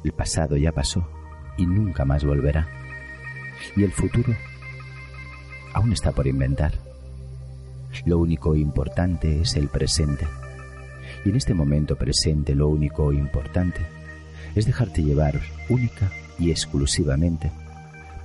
El 0.04 0.12
pasado 0.12 0.56
ya 0.56 0.72
pasó 0.72 1.08
y 1.56 1.66
nunca 1.66 2.04
más 2.04 2.24
volverá. 2.24 2.68
Y 3.76 3.82
el 3.82 3.92
futuro 3.92 4.34
aún 5.72 5.92
está 5.92 6.12
por 6.12 6.26
inventar. 6.26 6.72
Lo 8.04 8.18
único 8.18 8.54
importante 8.54 9.40
es 9.40 9.56
el 9.56 9.68
presente. 9.68 10.26
Y 11.24 11.30
en 11.30 11.36
este 11.36 11.54
momento 11.54 11.96
presente 11.96 12.54
lo 12.54 12.68
único 12.68 13.12
importante 13.12 13.80
es 14.54 14.66
dejarte 14.66 15.02
llevar 15.02 15.40
única 15.68 16.10
y 16.38 16.50
exclusivamente 16.50 17.50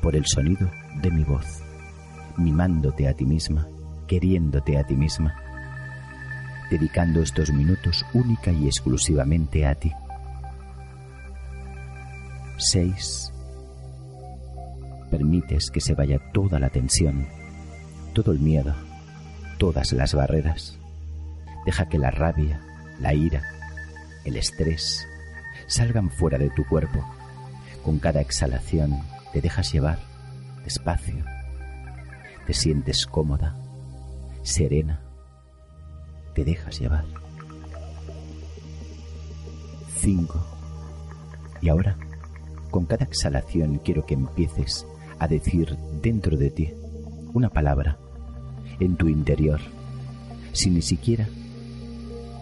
por 0.01 0.15
el 0.15 0.25
sonido 0.25 0.70
de 1.01 1.10
mi 1.10 1.24
voz, 1.24 1.63
mimándote 2.38 3.08
a 3.08 3.13
ti 3.13 3.25
misma, 3.25 3.68
queriéndote 4.08 4.77
a 4.77 4.84
ti 4.84 4.96
misma 4.96 5.43
dedicando 6.74 7.22
estos 7.22 7.51
minutos 7.51 8.03
única 8.13 8.51
y 8.51 8.65
exclusivamente 8.65 9.68
a 9.68 9.75
ti. 9.75 9.92
6. 12.58 13.32
Permites 15.12 15.70
que 15.70 15.80
se 15.80 15.94
vaya 15.94 16.18
toda 16.34 16.60
la 16.60 16.70
tensión, 16.70 17.27
todo 18.13 18.32
el 18.32 18.39
miedo, 18.39 18.74
todas 19.60 19.94
las 19.94 20.15
barreras. 20.15 20.80
Deja 21.63 21.88
que 21.88 22.00
la 22.00 22.10
rabia, 22.10 22.60
la 23.00 23.13
ira, 23.13 23.44
el 24.25 24.36
estrés 24.36 25.08
salgan 25.68 26.10
fuera 26.10 26.39
de 26.39 26.50
tu 26.50 26.65
cuerpo. 26.65 27.06
Con 27.84 28.00
cada 28.00 28.20
exhalación 28.20 29.00
te 29.32 29.42
dejas 29.42 29.72
llevar 29.72 30.00
despacio. 30.63 31.24
Te 32.48 32.53
sientes 32.56 33.06
cómoda, 33.06 33.56
serena, 34.42 35.02
te 36.34 36.46
dejas 36.46 36.80
llevar. 36.80 37.06
5. 40.00 40.40
Y 41.62 41.70
ahora, 41.70 41.98
con 42.72 42.86
cada 42.86 43.05
exhalación 43.05 43.79
quiero 43.84 44.05
que 44.05 44.16
empieces 44.16 44.86
a 45.20 45.27
decir 45.27 45.77
dentro 46.01 46.38
de 46.38 46.50
ti 46.50 46.74
una 47.34 47.50
palabra, 47.50 47.98
en 48.79 48.96
tu 48.96 49.07
interior, 49.07 49.60
sin 50.51 50.74
ni 50.74 50.81
siquiera 50.81 51.27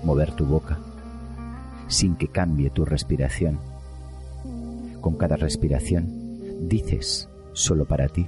mover 0.04 0.32
tu 0.32 0.46
boca, 0.46 0.80
sin 1.88 2.16
que 2.16 2.30
cambie 2.30 2.70
tu 2.70 2.86
respiración. 2.86 3.60
Con 5.02 5.16
cada 5.18 5.36
respiración 5.36 6.68
dices 6.68 7.30
solo 7.54 7.86
para 7.86 8.08
ti 8.08 8.26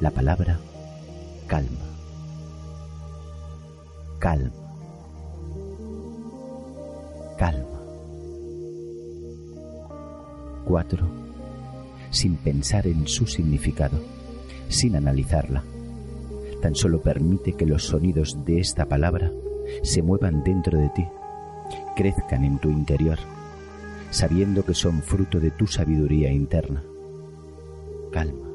la 0.00 0.10
palabra 0.10 0.58
calma, 1.46 1.84
calma 4.18 4.59
calma. 7.40 7.80
4. 10.66 11.08
Sin 12.10 12.36
pensar 12.36 12.86
en 12.86 13.08
su 13.08 13.26
significado, 13.26 13.98
sin 14.68 14.94
analizarla. 14.94 15.64
Tan 16.60 16.74
solo 16.74 17.00
permite 17.00 17.54
que 17.54 17.64
los 17.64 17.84
sonidos 17.84 18.44
de 18.44 18.60
esta 18.60 18.84
palabra 18.84 19.32
se 19.82 20.02
muevan 20.02 20.44
dentro 20.44 20.78
de 20.78 20.90
ti, 20.90 21.06
crezcan 21.96 22.44
en 22.44 22.58
tu 22.58 22.68
interior, 22.68 23.18
sabiendo 24.10 24.62
que 24.62 24.74
son 24.74 25.00
fruto 25.00 25.40
de 25.40 25.50
tu 25.50 25.66
sabiduría 25.66 26.30
interna. 26.30 26.82
Calma. 28.12 28.50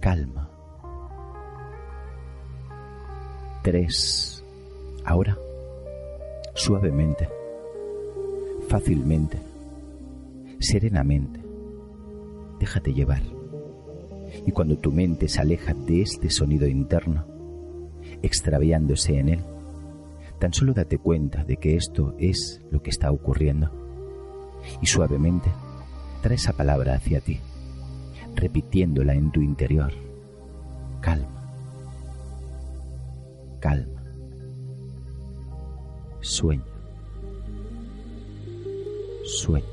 Calma. 0.00 0.50
3. 3.62 4.44
Ahora 5.04 5.38
suavemente, 6.56 7.28
fácilmente, 8.68 9.38
serenamente. 10.58 11.40
Déjate 12.58 12.94
llevar. 12.94 13.22
Y 14.46 14.50
cuando 14.52 14.78
tu 14.78 14.90
mente 14.90 15.28
se 15.28 15.40
aleja 15.40 15.74
de 15.74 16.02
este 16.02 16.30
sonido 16.30 16.66
interno, 16.66 17.26
extraviándose 18.22 19.18
en 19.18 19.28
él, 19.28 19.40
tan 20.40 20.52
solo 20.52 20.72
date 20.72 20.98
cuenta 20.98 21.44
de 21.44 21.58
que 21.58 21.76
esto 21.76 22.14
es 22.18 22.62
lo 22.70 22.82
que 22.82 22.90
está 22.90 23.12
ocurriendo. 23.12 23.70
Y 24.80 24.86
suavemente 24.86 25.50
trae 26.22 26.36
esa 26.36 26.54
palabra 26.54 26.94
hacia 26.94 27.20
ti, 27.20 27.38
repitiéndola 28.34 29.14
en 29.14 29.30
tu 29.30 29.42
interior. 29.42 29.92
Calma. 31.02 31.28
Calma 33.60 33.95
sueño, 36.20 36.64
sueño. 39.24 39.66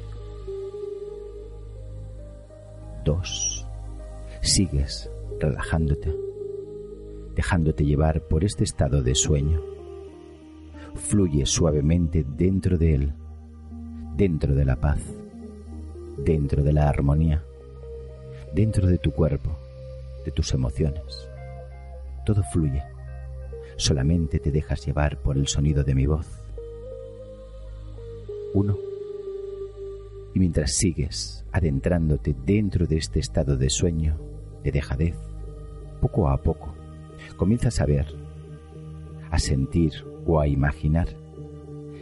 Dos. 3.03 3.65
Sigues 4.41 5.09
relajándote, 5.39 6.15
dejándote 7.35 7.85
llevar 7.85 8.21
por 8.21 8.43
este 8.43 8.63
estado 8.63 9.01
de 9.01 9.15
sueño. 9.15 9.61
Fluye 10.95 11.45
suavemente 11.45 12.25
dentro 12.25 12.77
de 12.77 12.95
él, 12.95 13.13
dentro 14.15 14.53
de 14.53 14.65
la 14.65 14.75
paz, 14.75 15.01
dentro 16.17 16.63
de 16.63 16.73
la 16.73 16.87
armonía, 16.87 17.43
dentro 18.53 18.87
de 18.87 18.97
tu 18.97 19.11
cuerpo, 19.11 19.57
de 20.23 20.31
tus 20.31 20.53
emociones. 20.53 21.27
Todo 22.25 22.43
fluye. 22.43 22.92
Solamente 23.77 24.39
te 24.39 24.51
dejas 24.51 24.85
llevar 24.85 25.21
por 25.21 25.37
el 25.37 25.47
sonido 25.47 25.83
de 25.83 25.95
mi 25.95 26.05
voz 26.05 26.43
uno. 28.53 28.77
Y 30.33 30.39
mientras 30.39 30.73
sigues 30.73 31.45
adentrándote 31.51 32.35
dentro 32.45 32.87
de 32.87 32.97
este 32.97 33.19
estado 33.19 33.57
de 33.57 33.69
sueño, 33.69 34.19
de 34.63 34.71
dejadez, 34.71 35.15
poco 36.01 36.29
a 36.29 36.37
poco, 36.37 36.73
comienzas 37.35 37.79
a 37.81 37.85
ver, 37.85 38.07
a 39.29 39.39
sentir 39.39 39.91
o 40.25 40.39
a 40.39 40.47
imaginar 40.47 41.07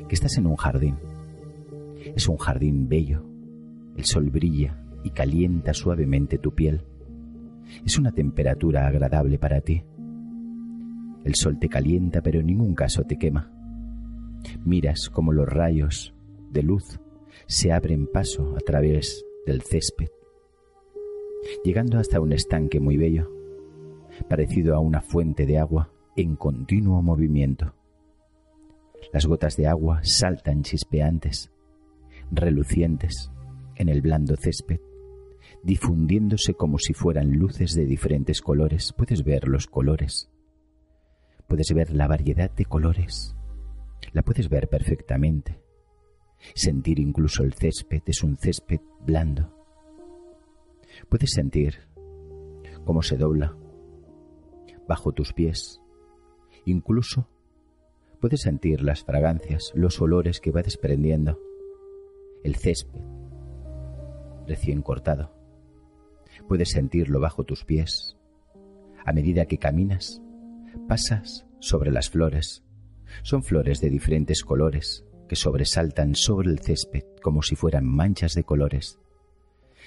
que 0.07 0.15
estás 0.15 0.37
en 0.37 0.47
un 0.47 0.55
jardín. 0.55 0.97
Es 2.15 2.27
un 2.27 2.37
jardín 2.37 2.87
bello, 2.87 3.23
el 3.97 4.05
sol 4.05 4.29
brilla 4.29 4.77
y 5.03 5.11
calienta 5.11 5.73
suavemente 5.73 6.37
tu 6.37 6.53
piel. 6.53 6.83
Es 7.85 7.97
una 7.97 8.11
temperatura 8.11 8.87
agradable 8.87 9.37
para 9.39 9.61
ti. 9.61 9.83
El 11.23 11.35
sol 11.35 11.59
te 11.59 11.69
calienta 11.69 12.21
pero 12.21 12.39
en 12.39 12.47
ningún 12.47 12.75
caso 12.75 13.03
te 13.03 13.17
quema. 13.17 13.51
Miras 14.65 15.09
como 15.09 15.31
los 15.31 15.47
rayos 15.47 16.13
de 16.49 16.63
luz 16.63 16.99
se 17.47 17.71
abren 17.71 18.07
paso 18.07 18.55
a 18.55 18.59
través 18.59 19.25
del 19.45 19.61
césped, 19.61 20.09
llegando 21.63 21.99
hasta 21.99 22.19
un 22.19 22.33
estanque 22.33 22.79
muy 22.79 22.97
bello, 22.97 23.29
parecido 24.29 24.75
a 24.75 24.79
una 24.79 25.01
fuente 25.01 25.45
de 25.45 25.57
agua 25.57 25.91
en 26.15 26.35
continuo 26.35 27.01
movimiento. 27.01 27.73
Las 29.13 29.25
gotas 29.25 29.57
de 29.57 29.67
agua 29.67 30.01
saltan 30.03 30.63
chispeantes, 30.63 31.51
relucientes 32.31 33.31
en 33.75 33.89
el 33.89 34.01
blando 34.01 34.35
césped, 34.35 34.79
difundiéndose 35.63 36.53
como 36.53 36.77
si 36.77 36.93
fueran 36.93 37.31
luces 37.31 37.73
de 37.73 37.85
diferentes 37.85 38.41
colores. 38.41 38.93
Puedes 38.95 39.23
ver 39.23 39.47
los 39.47 39.67
colores. 39.67 40.30
Puedes 41.51 41.73
ver 41.73 41.91
la 41.91 42.07
variedad 42.07 42.49
de 42.49 42.63
colores. 42.63 43.35
La 44.13 44.21
puedes 44.21 44.47
ver 44.47 44.69
perfectamente. 44.69 45.61
Sentir 46.55 46.97
incluso 46.97 47.43
el 47.43 47.51
césped 47.51 48.03
es 48.05 48.23
un 48.23 48.37
césped 48.37 48.79
blando. 49.01 49.53
Puedes 51.09 51.31
sentir 51.31 51.89
cómo 52.85 53.01
se 53.01 53.17
dobla 53.17 53.53
bajo 54.87 55.11
tus 55.11 55.33
pies. 55.33 55.81
Incluso 56.63 57.27
puedes 58.21 58.43
sentir 58.43 58.81
las 58.81 59.03
fragancias, 59.03 59.73
los 59.75 59.99
olores 59.99 60.39
que 60.39 60.51
va 60.51 60.61
desprendiendo 60.61 61.37
el 62.45 62.55
césped 62.55 63.01
recién 64.47 64.81
cortado. 64.81 65.35
Puedes 66.47 66.69
sentirlo 66.69 67.19
bajo 67.19 67.43
tus 67.43 67.65
pies. 67.65 68.15
A 69.03 69.11
medida 69.11 69.47
que 69.47 69.57
caminas, 69.57 70.21
pasas 70.87 71.45
sobre 71.59 71.91
las 71.91 72.09
flores. 72.09 72.63
Son 73.23 73.43
flores 73.43 73.81
de 73.81 73.89
diferentes 73.89 74.43
colores 74.43 75.05
que 75.27 75.35
sobresaltan 75.35 76.15
sobre 76.15 76.49
el 76.49 76.59
césped 76.59 77.03
como 77.21 77.41
si 77.41 77.55
fueran 77.55 77.85
manchas 77.85 78.33
de 78.33 78.43
colores. 78.43 78.99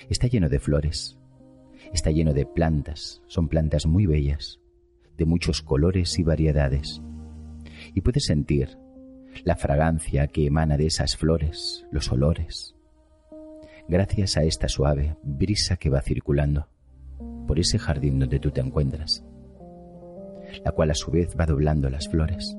Está 0.08 0.26
lleno 0.26 0.48
de 0.48 0.58
flores. 0.58 1.18
Está 1.92 2.10
lleno 2.10 2.32
de 2.32 2.46
plantas. 2.46 3.22
Son 3.26 3.48
plantas 3.48 3.86
muy 3.86 4.06
bellas, 4.06 4.60
de 5.16 5.24
muchos 5.24 5.62
colores 5.62 6.18
y 6.18 6.22
variedades. 6.22 7.02
Y 7.94 8.00
puedes 8.00 8.24
sentir 8.24 8.78
la 9.44 9.56
fragancia 9.56 10.28
que 10.28 10.46
emana 10.46 10.76
de 10.76 10.86
esas 10.86 11.16
flores, 11.16 11.84
los 11.90 12.10
olores, 12.12 12.74
gracias 13.88 14.36
a 14.36 14.44
esta 14.44 14.68
suave 14.68 15.16
brisa 15.22 15.76
que 15.76 15.90
va 15.90 16.00
circulando 16.00 16.68
por 17.46 17.58
ese 17.58 17.78
jardín 17.78 18.18
donde 18.18 18.38
tú 18.38 18.50
te 18.50 18.60
encuentras, 18.60 19.24
la 20.64 20.72
cual 20.72 20.90
a 20.90 20.94
su 20.94 21.10
vez 21.10 21.36
va 21.38 21.46
doblando 21.46 21.88
las 21.90 22.08
flores, 22.08 22.56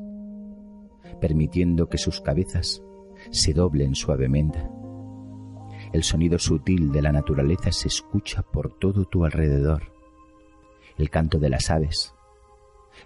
permitiendo 1.20 1.88
que 1.88 1.98
sus 1.98 2.22
cabezas 2.22 2.82
se 3.32 3.54
doblen 3.54 3.96
suavemente. 3.96 4.60
El 5.94 6.04
sonido 6.04 6.40
sutil 6.40 6.92
de 6.92 7.02
la 7.02 7.12
naturaleza 7.12 7.72
se 7.72 7.88
escucha 7.88 8.42
por 8.42 8.78
todo 8.80 9.06
tu 9.06 9.24
alrededor, 9.24 9.94
el 10.98 11.10
canto 11.10 11.40
de 11.40 11.50
las 11.50 11.70
aves, 11.70 12.14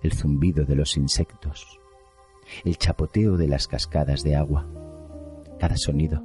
el 0.01 0.13
zumbido 0.13 0.65
de 0.65 0.75
los 0.75 0.97
insectos, 0.97 1.79
el 2.63 2.77
chapoteo 2.77 3.37
de 3.37 3.47
las 3.47 3.67
cascadas 3.67 4.23
de 4.23 4.35
agua, 4.35 4.67
cada 5.59 5.75
sonido, 5.77 6.23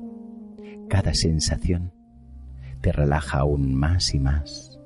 cada 0.88 1.12
sensación 1.14 1.92
te 2.80 2.92
relaja 2.92 3.38
aún 3.38 3.74
más 3.74 4.14
y 4.14 4.20
más, 4.20 4.78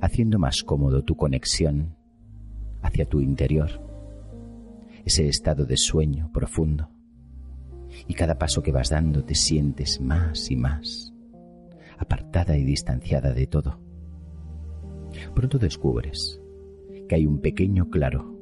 haciendo 0.00 0.38
más 0.38 0.62
cómodo 0.62 1.02
tu 1.02 1.16
conexión 1.16 1.96
hacia 2.82 3.06
tu 3.06 3.20
interior, 3.20 3.70
ese 5.04 5.28
estado 5.28 5.64
de 5.64 5.76
sueño 5.76 6.30
profundo. 6.32 6.90
Y 8.06 8.14
cada 8.14 8.38
paso 8.38 8.62
que 8.62 8.72
vas 8.72 8.90
dando 8.90 9.24
te 9.24 9.34
sientes 9.34 10.00
más 10.00 10.50
y 10.50 10.56
más, 10.56 11.12
apartada 11.98 12.56
y 12.56 12.64
distanciada 12.64 13.32
de 13.32 13.46
todo. 13.46 13.80
Pronto 15.34 15.58
descubres 15.58 16.40
que 17.08 17.14
hay 17.14 17.26
un 17.26 17.40
pequeño 17.40 17.90
claro. 17.90 18.38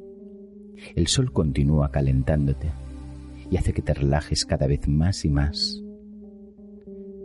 El 0.94 1.08
sol 1.08 1.32
continúa 1.32 1.90
calentándote 1.90 2.70
y 3.50 3.56
hace 3.56 3.72
que 3.72 3.82
te 3.82 3.92
relajes 3.92 4.44
cada 4.44 4.66
vez 4.66 4.86
más 4.88 5.24
y 5.24 5.30
más 5.30 5.82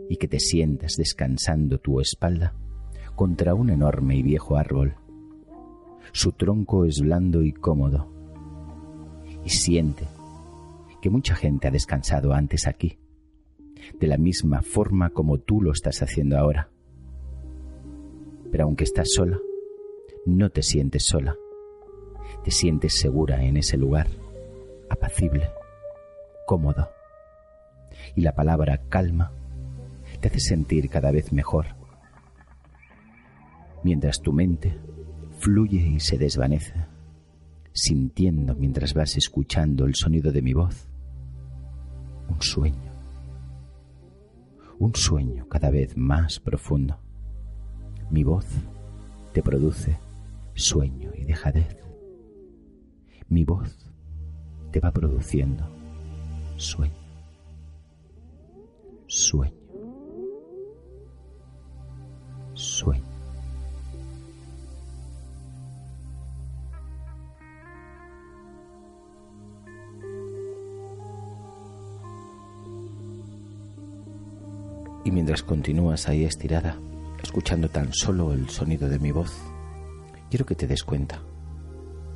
y 0.08 0.16
que 0.16 0.28
te 0.28 0.40
sientas 0.40 0.96
descansando 0.96 1.78
tu 1.78 2.00
espalda 2.00 2.54
contra 3.14 3.54
un 3.54 3.70
enorme 3.70 4.16
y 4.16 4.22
viejo 4.22 4.56
árbol. 4.56 4.94
Su 6.16 6.32
tronco 6.32 6.86
es 6.86 7.02
blando 7.02 7.42
y 7.42 7.52
cómodo. 7.52 8.08
Y 9.44 9.50
siente 9.50 10.08
que 11.02 11.10
mucha 11.10 11.34
gente 11.34 11.68
ha 11.68 11.70
descansado 11.70 12.32
antes 12.32 12.66
aquí, 12.66 12.98
de 14.00 14.06
la 14.06 14.16
misma 14.16 14.62
forma 14.62 15.10
como 15.10 15.36
tú 15.36 15.60
lo 15.60 15.72
estás 15.72 16.00
haciendo 16.00 16.38
ahora. 16.38 16.70
Pero 18.50 18.64
aunque 18.64 18.84
estás 18.84 19.08
sola, 19.12 19.38
no 20.24 20.48
te 20.48 20.62
sientes 20.62 21.04
sola. 21.04 21.36
Te 22.42 22.50
sientes 22.50 22.98
segura 22.98 23.44
en 23.44 23.58
ese 23.58 23.76
lugar, 23.76 24.06
apacible, 24.88 25.50
cómodo. 26.46 26.88
Y 28.14 28.22
la 28.22 28.34
palabra 28.34 28.80
calma 28.88 29.32
te 30.22 30.28
hace 30.28 30.40
sentir 30.40 30.88
cada 30.88 31.10
vez 31.10 31.30
mejor, 31.30 31.66
mientras 33.82 34.22
tu 34.22 34.32
mente 34.32 34.78
fluye 35.46 35.78
y 35.78 36.00
se 36.00 36.18
desvanece, 36.18 36.74
sintiendo 37.72 38.56
mientras 38.56 38.94
vas 38.94 39.16
escuchando 39.16 39.84
el 39.84 39.94
sonido 39.94 40.32
de 40.32 40.42
mi 40.42 40.52
voz, 40.52 40.88
un 42.28 42.42
sueño, 42.42 42.90
un 44.80 44.92
sueño 44.96 45.46
cada 45.48 45.70
vez 45.70 45.96
más 45.96 46.40
profundo. 46.40 46.98
Mi 48.10 48.24
voz 48.24 48.44
te 49.32 49.40
produce 49.40 49.96
sueño 50.54 51.12
y 51.14 51.22
dejadez. 51.22 51.76
Mi 53.28 53.44
voz 53.44 53.72
te 54.72 54.80
va 54.80 54.90
produciendo 54.90 55.64
sueño, 56.56 56.92
sueño. 59.06 59.54
sueño. 62.54 63.05
Mientras 75.16 75.42
continúas 75.42 76.10
ahí 76.10 76.26
estirada, 76.26 76.78
escuchando 77.22 77.70
tan 77.70 77.94
solo 77.94 78.34
el 78.34 78.50
sonido 78.50 78.86
de 78.86 78.98
mi 78.98 79.12
voz, 79.12 79.32
quiero 80.28 80.44
que 80.44 80.54
te 80.54 80.66
des 80.66 80.84
cuenta 80.84 81.22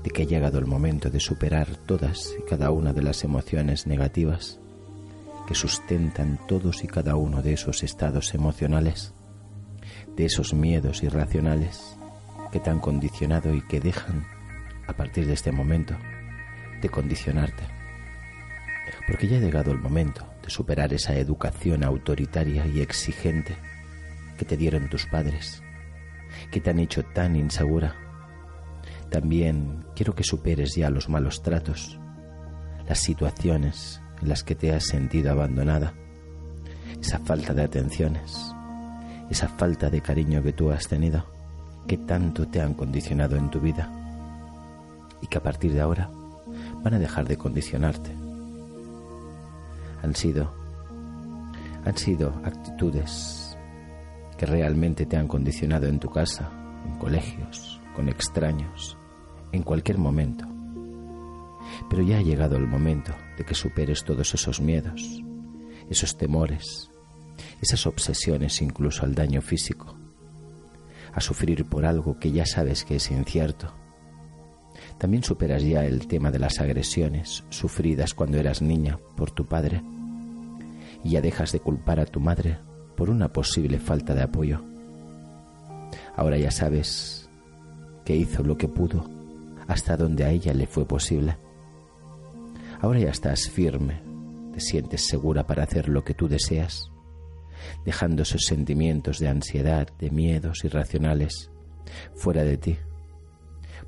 de 0.03 0.11
que 0.11 0.25
ha 0.25 0.27
llegado 0.27 0.59
el 0.59 0.67
momento 0.67 1.09
de 1.09 1.19
superar 1.19 1.77
todas 1.87 2.35
y 2.39 2.43
cada 2.43 2.71
una 2.71 2.93
de 2.93 3.01
las 3.01 3.25
emociones 3.25 3.87
negativas 3.87 4.61
que 5.49 5.55
sustentan 5.55 6.39
todos 6.47 6.85
y 6.85 6.89
cada 6.89 7.17
uno 7.17 7.41
de 7.41 7.55
esos 7.55 7.83
estados 7.83 8.35
emocionales 8.35 9.15
de 10.15 10.27
esos 10.27 10.53
miedos 10.53 11.03
irracionales 11.03 11.97
que 12.53 12.61
te 12.61 12.69
han 12.69 12.81
condicionado 12.81 13.55
y 13.55 13.63
que 13.63 13.81
dejan, 13.81 14.27
a 14.87 14.93
partir 14.93 15.27
de 15.27 15.33
este 15.33 15.53
momento, 15.53 15.95
de 16.83 16.91
condicionarte. 16.91 17.63
Porque 19.07 19.27
ya 19.27 19.39
ha 19.39 19.41
llegado 19.41 19.73
el 19.73 19.79
momento 19.79 20.30
de 20.43 20.51
superar 20.51 20.93
esa 20.93 21.17
educación 21.17 21.85
autoritaria 21.85 22.67
y 22.67 22.81
exigente 22.81 23.57
que 24.39 24.45
te 24.45 24.57
dieron 24.57 24.89
tus 24.89 25.07
padres, 25.07 25.63
que 26.51 26.61
te 26.61 26.71
han 26.71 26.79
hecho 26.79 27.03
tan 27.05 27.37
insegura. 27.37 27.95
También 29.11 29.85
quiero 29.95 30.15
que 30.15 30.25
superes 30.25 30.75
ya 30.75 30.89
los 30.91 31.09
malos 31.09 31.43
tratos, 31.43 31.99
las 32.89 33.01
situaciones 33.01 34.01
en 34.23 34.29
las 34.29 34.45
que 34.45 34.55
te 34.55 34.73
has 34.73 34.85
sentido 34.85 35.31
abandonada, 35.31 35.95
esa 37.01 37.19
falta 37.19 37.55
de 37.55 37.63
atenciones, 37.63 38.55
esa 39.31 39.49
falta 39.49 39.91
de 39.91 40.01
cariño 40.01 40.43
que 40.43 40.53
tú 40.53 40.71
has 40.71 40.89
tenido, 40.89 41.25
que 41.87 41.97
tanto 41.97 42.47
te 42.49 42.61
han 42.61 42.75
condicionado 42.75 43.37
en 43.37 43.51
tu 43.51 43.61
vida 43.61 43.91
y 45.23 45.27
que 45.27 45.39
a 45.39 45.43
partir 45.43 45.73
de 45.73 45.81
ahora 45.81 46.11
van 46.83 46.95
a 46.95 46.99
dejar 46.99 47.27
de 47.29 47.37
condicionarte. 47.37 48.20
Han 50.03 50.15
sido 50.15 50.61
han 51.85 51.97
sido 51.97 52.41
actitudes 52.45 53.57
que 54.37 54.47
realmente 54.47 55.07
te 55.07 55.17
han 55.17 55.29
condicionado 55.29 55.87
en 55.87 55.99
tu 55.99 56.11
casa, 56.11 56.51
en 56.87 56.97
colegios, 56.99 57.81
con 57.95 58.09
extraños, 58.09 58.97
en 59.53 59.63
cualquier 59.63 59.99
momento. 59.99 60.47
Pero 61.89 62.03
ya 62.03 62.19
ha 62.19 62.23
llegado 62.23 62.57
el 62.57 62.67
momento 62.67 63.15
de 63.37 63.45
que 63.45 63.55
superes 63.55 64.05
todos 64.05 64.35
esos 64.35 64.61
miedos, 64.61 65.23
esos 65.89 66.17
temores, 66.17 66.91
esas 67.61 67.87
obsesiones 67.87 68.61
incluso 68.63 69.05
al 69.05 69.15
daño 69.15 69.43
físico, 69.43 69.97
a 71.13 71.21
sufrir 71.21 71.65
por 71.65 71.85
algo 71.85 72.19
que 72.19 72.33
ya 72.33 72.47
sabes 72.47 72.85
que 72.85 72.97
es 72.97 73.11
incierto. 73.11 73.75
También 75.01 75.25
superas 75.25 75.63
ya 75.63 75.87
el 75.87 76.07
tema 76.07 76.31
de 76.31 76.39
las 76.39 76.61
agresiones 76.61 77.43
sufridas 77.49 78.13
cuando 78.13 78.39
eras 78.39 78.61
niña 78.61 78.99
por 79.17 79.31
tu 79.31 79.47
padre 79.47 79.83
y 81.03 81.11
ya 81.11 81.23
dejas 81.23 81.53
de 81.53 81.61
culpar 81.61 82.01
a 82.01 82.05
tu 82.05 82.21
madre 82.21 82.59
por 82.97 83.09
una 83.09 83.33
posible 83.33 83.79
falta 83.79 84.15
de 84.15 84.23
apoyo. 84.23 84.61
Ahora 86.15 86.37
ya 86.37 86.51
sabes 86.51 87.31
que 88.05 88.15
hizo 88.15 88.43
lo 88.43 88.59
que 88.59 88.69
pudo 88.69 89.09
hasta 89.67 89.97
donde 89.97 90.25
a 90.25 90.31
ella 90.31 90.53
le 90.53 90.67
fue 90.67 90.85
posible. 90.85 91.39
Ahora 92.83 93.01
ya 93.01 93.11
estás 93.11 93.49
firme, 93.49 94.03
te 94.53 94.61
sientes 94.61 95.07
segura 95.07 95.47
para 95.47 95.63
hacer 95.63 95.89
lo 95.89 96.05
que 96.05 96.13
tú 96.13 96.29
deseas 96.29 96.91
dejando 97.85 98.23
esos 98.23 98.43
sentimientos 98.43 99.19
de 99.19 99.29
ansiedad, 99.29 99.89
de 99.99 100.11
miedos 100.11 100.65
irracionales 100.65 101.51
fuera 102.15 102.45
de 102.45 102.57
ti, 102.57 102.79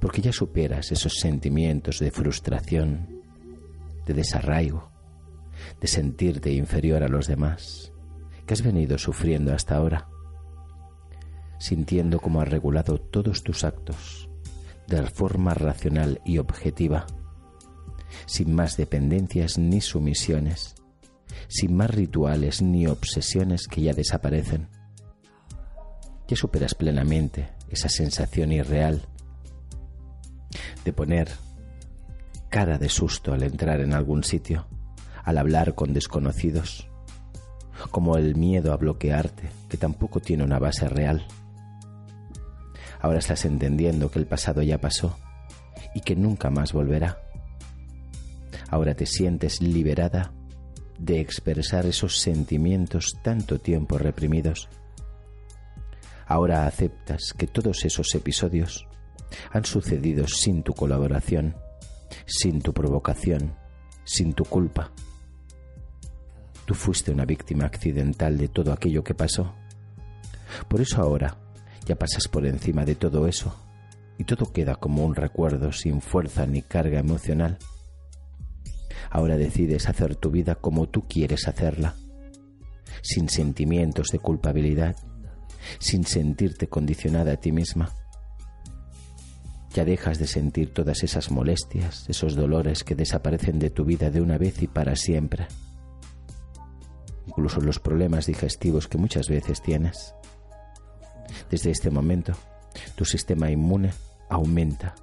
porque 0.02 0.20
ya 0.20 0.32
superas 0.32 0.90
esos 0.90 1.20
sentimientos 1.20 2.00
de 2.00 2.10
frustración, 2.10 3.22
de 4.04 4.14
desarraigo, 4.14 4.90
de 5.80 5.86
sentirte 5.86 6.52
inferior 6.52 7.04
a 7.04 7.08
los 7.08 7.28
demás, 7.28 7.92
que 8.44 8.54
has 8.54 8.62
venido 8.62 8.98
sufriendo 8.98 9.54
hasta 9.54 9.76
ahora, 9.76 10.08
sintiendo 11.60 12.18
cómo 12.18 12.40
has 12.40 12.48
regulado 12.48 12.98
todos 12.98 13.44
tus 13.44 13.62
actos 13.62 14.28
de 14.88 15.06
forma 15.06 15.54
racional 15.54 16.20
y 16.24 16.38
objetiva, 16.38 17.06
sin 18.26 18.52
más 18.56 18.76
dependencias 18.76 19.56
ni 19.56 19.80
sumisiones, 19.80 20.74
sin 21.46 21.76
más 21.76 21.90
rituales 21.90 22.60
ni 22.60 22.88
obsesiones 22.88 23.68
que 23.68 23.82
ya 23.82 23.92
desaparecen. 23.92 24.68
Ya 26.26 26.34
superas 26.34 26.74
plenamente 26.74 27.50
esa 27.68 27.88
sensación 27.88 28.50
irreal 28.50 29.06
de 30.84 30.92
poner 30.92 31.28
cara 32.48 32.78
de 32.78 32.88
susto 32.88 33.32
al 33.32 33.42
entrar 33.42 33.80
en 33.80 33.94
algún 33.94 34.24
sitio, 34.24 34.66
al 35.24 35.38
hablar 35.38 35.74
con 35.74 35.92
desconocidos, 35.92 36.88
como 37.90 38.16
el 38.16 38.36
miedo 38.36 38.72
a 38.72 38.76
bloquearte, 38.76 39.48
que 39.68 39.76
tampoco 39.76 40.20
tiene 40.20 40.44
una 40.44 40.58
base 40.58 40.88
real. 40.88 41.26
Ahora 43.00 43.18
estás 43.18 43.44
entendiendo 43.44 44.10
que 44.10 44.18
el 44.18 44.26
pasado 44.26 44.62
ya 44.62 44.78
pasó 44.78 45.18
y 45.94 46.00
que 46.00 46.14
nunca 46.14 46.50
más 46.50 46.72
volverá. 46.72 47.18
Ahora 48.68 48.94
te 48.94 49.06
sientes 49.06 49.60
liberada 49.60 50.32
de 50.98 51.20
expresar 51.20 51.86
esos 51.86 52.20
sentimientos 52.20 53.18
tanto 53.22 53.58
tiempo 53.58 53.98
reprimidos. 53.98 54.68
Ahora 56.26 56.66
aceptas 56.66 57.34
que 57.36 57.46
todos 57.46 57.84
esos 57.84 58.14
episodios 58.14 58.86
han 59.50 59.64
sucedido 59.64 60.26
sin 60.26 60.62
tu 60.62 60.72
colaboración, 60.72 61.56
sin 62.26 62.60
tu 62.60 62.72
provocación, 62.72 63.54
sin 64.04 64.34
tu 64.34 64.44
culpa. 64.44 64.92
Tú 66.66 66.74
fuiste 66.74 67.10
una 67.10 67.24
víctima 67.24 67.64
accidental 67.64 68.38
de 68.38 68.48
todo 68.48 68.72
aquello 68.72 69.02
que 69.02 69.14
pasó. 69.14 69.54
Por 70.68 70.80
eso 70.80 71.00
ahora 71.00 71.36
ya 71.86 71.96
pasas 71.96 72.28
por 72.28 72.46
encima 72.46 72.84
de 72.84 72.94
todo 72.94 73.26
eso 73.26 73.56
y 74.18 74.24
todo 74.24 74.52
queda 74.52 74.76
como 74.76 75.04
un 75.04 75.14
recuerdo 75.14 75.72
sin 75.72 76.00
fuerza 76.00 76.46
ni 76.46 76.62
carga 76.62 77.00
emocional. 77.00 77.58
Ahora 79.10 79.36
decides 79.36 79.88
hacer 79.88 80.16
tu 80.16 80.30
vida 80.30 80.54
como 80.54 80.88
tú 80.88 81.06
quieres 81.08 81.48
hacerla, 81.48 81.96
sin 83.02 83.28
sentimientos 83.28 84.08
de 84.08 84.20
culpabilidad, 84.20 84.96
sin 85.78 86.04
sentirte 86.04 86.68
condicionada 86.68 87.32
a 87.32 87.36
ti 87.36 87.52
misma. 87.52 87.92
Ya 89.74 89.84
dejas 89.86 90.18
de 90.18 90.26
sentir 90.26 90.74
todas 90.74 91.02
esas 91.02 91.30
molestias, 91.30 92.04
esos 92.08 92.36
dolores 92.36 92.84
que 92.84 92.94
desaparecen 92.94 93.58
de 93.58 93.70
tu 93.70 93.84
vida 93.84 94.10
de 94.10 94.20
una 94.20 94.36
vez 94.36 94.62
y 94.62 94.66
para 94.66 94.96
siempre. 94.96 95.46
Incluso 97.26 97.60
los 97.60 97.78
problemas 97.78 98.26
digestivos 98.26 98.86
que 98.86 98.98
muchas 98.98 99.28
veces 99.28 99.62
tienes. 99.62 100.14
Desde 101.50 101.70
este 101.70 101.90
momento, 101.90 102.32
tu 102.96 103.06
sistema 103.06 103.50
inmune 103.50 103.92
aumenta. 104.28 104.94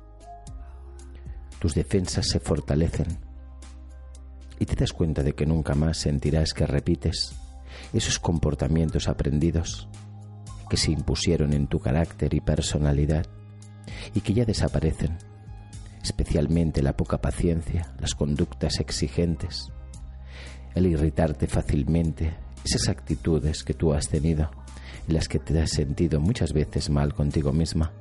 Tus 1.60 1.74
defensas 1.74 2.28
se 2.28 2.40
fortalecen. 2.40 3.08
Y 4.60 4.66
te 4.66 4.76
das 4.76 4.94
cuenta 4.94 5.24
de 5.24 5.34
que 5.34 5.48
nunca 5.48 5.74
más 5.74 5.98
sentirás 5.98 6.54
que 6.54 6.68
repites 6.68 7.34
esos 7.94 8.20
comportamientos 8.20 9.08
aprendidos 9.08 9.88
que 10.70 10.78
se 10.78 10.92
impusieron 10.92 11.54
en 11.54 11.68
tu 11.68 11.80
carácter 11.80 12.34
y 12.36 12.42
personalidad 12.42 13.26
y 14.14 14.22
que 14.22 14.34
ya 14.34 14.46
desaparecen, 14.46 15.18
especialmente 16.04 16.82
la 16.82 16.96
poca 16.96 17.20
paciencia, 17.20 17.94
las 18.00 18.16
conductas 18.16 18.80
exigentes, 18.80 19.72
el 20.76 20.88
irritarte 20.88 21.48
fácilmente, 21.48 22.34
esas 22.64 22.90
actitudes 22.90 23.64
que 23.64 23.74
tú 23.74 23.94
has 23.94 24.10
tenido, 24.10 24.52
en 25.08 25.14
las 25.14 25.28
que 25.28 25.40
te 25.40 25.60
has 25.60 25.72
sentido 25.72 26.20
muchas 26.20 26.54
veces 26.54 26.90
mal 26.90 27.14
contigo 27.14 27.52
misma. 27.52 27.92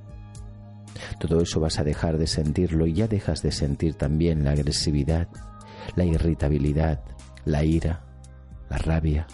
Todo 1.19 1.41
eso 1.41 1.61
vas 1.61 1.79
a 1.79 1.85
dejar 1.85 2.19
de 2.19 2.27
sentirlo 2.27 2.87
y 2.87 2.95
ya 2.95 3.09
dejas 3.09 3.43
de 3.43 3.53
sentir 3.53 3.95
también 3.95 4.45
la 4.45 4.53
agresividad, 4.53 5.29
la 5.97 6.05
irritabilidad, 6.05 7.03
la 7.45 7.65
ira, 7.65 8.05
la 8.69 8.79
rabia, 8.79 9.27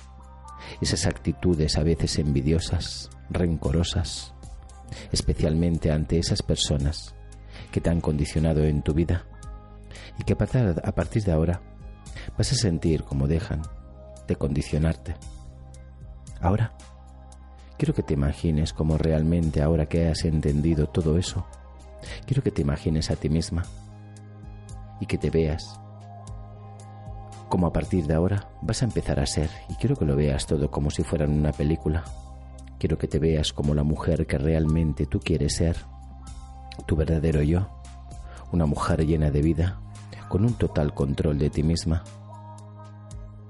esas 0.80 1.06
actitudes 1.06 1.76
a 1.76 1.82
veces 1.82 2.18
envidiosas, 2.18 3.10
rencorosas, 3.30 4.33
especialmente 5.12 5.90
ante 5.90 6.18
esas 6.18 6.42
personas 6.42 7.14
que 7.70 7.80
te 7.80 7.90
han 7.90 8.00
condicionado 8.00 8.64
en 8.64 8.82
tu 8.82 8.94
vida 8.94 9.26
y 10.18 10.24
que 10.24 10.32
a 10.34 10.36
partir 10.36 11.22
de 11.24 11.32
ahora 11.32 11.60
vas 12.36 12.52
a 12.52 12.54
sentir 12.54 13.04
como 13.04 13.26
dejan 13.26 13.62
de 14.26 14.36
condicionarte. 14.36 15.16
Ahora, 16.40 16.72
quiero 17.78 17.94
que 17.94 18.02
te 18.02 18.14
imagines 18.14 18.72
como 18.72 18.98
realmente 18.98 19.62
ahora 19.62 19.86
que 19.86 20.08
has 20.08 20.24
entendido 20.24 20.86
todo 20.86 21.18
eso, 21.18 21.46
quiero 22.26 22.42
que 22.42 22.50
te 22.50 22.62
imagines 22.62 23.10
a 23.10 23.16
ti 23.16 23.28
misma 23.28 23.64
y 25.00 25.06
que 25.06 25.18
te 25.18 25.30
veas 25.30 25.80
como 27.48 27.66
a 27.66 27.72
partir 27.72 28.06
de 28.06 28.14
ahora 28.14 28.48
vas 28.62 28.82
a 28.82 28.86
empezar 28.86 29.20
a 29.20 29.26
ser 29.26 29.48
y 29.68 29.74
quiero 29.74 29.96
que 29.96 30.04
lo 30.04 30.16
veas 30.16 30.46
todo 30.46 30.70
como 30.70 30.90
si 30.90 31.02
fuera 31.02 31.26
una 31.26 31.52
película 31.52 32.04
Quiero 32.84 32.98
que 32.98 33.08
te 33.08 33.18
veas 33.18 33.54
como 33.54 33.74
la 33.74 33.82
mujer 33.82 34.26
que 34.26 34.36
realmente 34.36 35.06
tú 35.06 35.18
quieres 35.18 35.56
ser, 35.56 35.74
tu 36.84 36.96
verdadero 36.96 37.42
yo, 37.42 37.80
una 38.52 38.66
mujer 38.66 39.06
llena 39.06 39.30
de 39.30 39.40
vida, 39.40 39.80
con 40.28 40.44
un 40.44 40.52
total 40.52 40.92
control 40.92 41.38
de 41.38 41.48
ti 41.48 41.62
misma. 41.62 42.04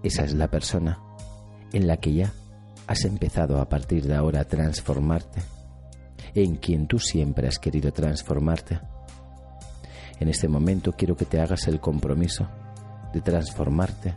Esa 0.05 0.23
es 0.23 0.35
la 0.35 0.47
persona 0.47 1.01
en 1.73 1.89
la 1.89 1.97
que 1.97 2.15
ya 2.15 2.33
has 2.87 3.05
empezado 3.07 3.61
a 3.61 3.69
partir 3.69 4.07
de 4.07 4.15
ahora 4.15 4.43
a 4.43 4.45
transformarte, 4.45 5.43
en 6.37 6.55
quien 6.55 6.87
tú 6.87 7.01
siempre 7.01 7.49
has 7.49 7.59
querido 7.59 7.93
transformarte. 7.93 8.79
En 10.21 10.29
este 10.29 10.47
momento 10.47 10.93
quiero 10.93 11.17
que 11.17 11.25
te 11.25 11.41
hagas 11.41 11.67
el 11.67 11.81
compromiso 11.81 12.47
de 13.13 13.21
transformarte 13.21 14.15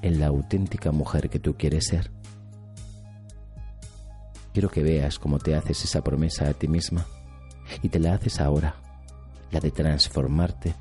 en 0.00 0.18
la 0.18 0.28
auténtica 0.28 0.92
mujer 0.92 1.28
que 1.28 1.40
tú 1.40 1.58
quieres 1.58 1.88
ser. 1.88 2.17
Quiero 4.58 4.70
que 4.72 4.82
veas 4.82 5.20
cómo 5.20 5.38
te 5.38 5.54
haces 5.54 5.84
esa 5.84 6.02
promesa 6.02 6.48
a 6.48 6.52
ti 6.52 6.66
misma 6.66 7.06
y 7.80 7.90
te 7.90 8.00
la 8.00 8.14
haces 8.14 8.40
ahora, 8.40 8.74
la 9.52 9.60
de 9.60 9.70
transformarte 9.70 10.74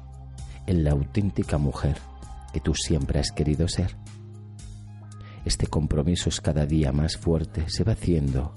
en 0.66 0.84
la 0.84 0.94
auténtica 0.94 1.60
mujer 1.60 1.96
que 2.52 2.60
tú 2.60 2.74
siempre 2.74 3.20
has 3.20 3.32
querido 3.32 3.68
ser. 3.68 3.96
Este 5.46 5.68
compromiso 5.68 6.30
es 6.30 6.42
cada 6.42 6.66
día 6.66 6.92
más 6.92 7.18
fuerte, 7.18 7.70
se 7.70 7.84
va 7.84 7.92
haciendo 7.92 8.52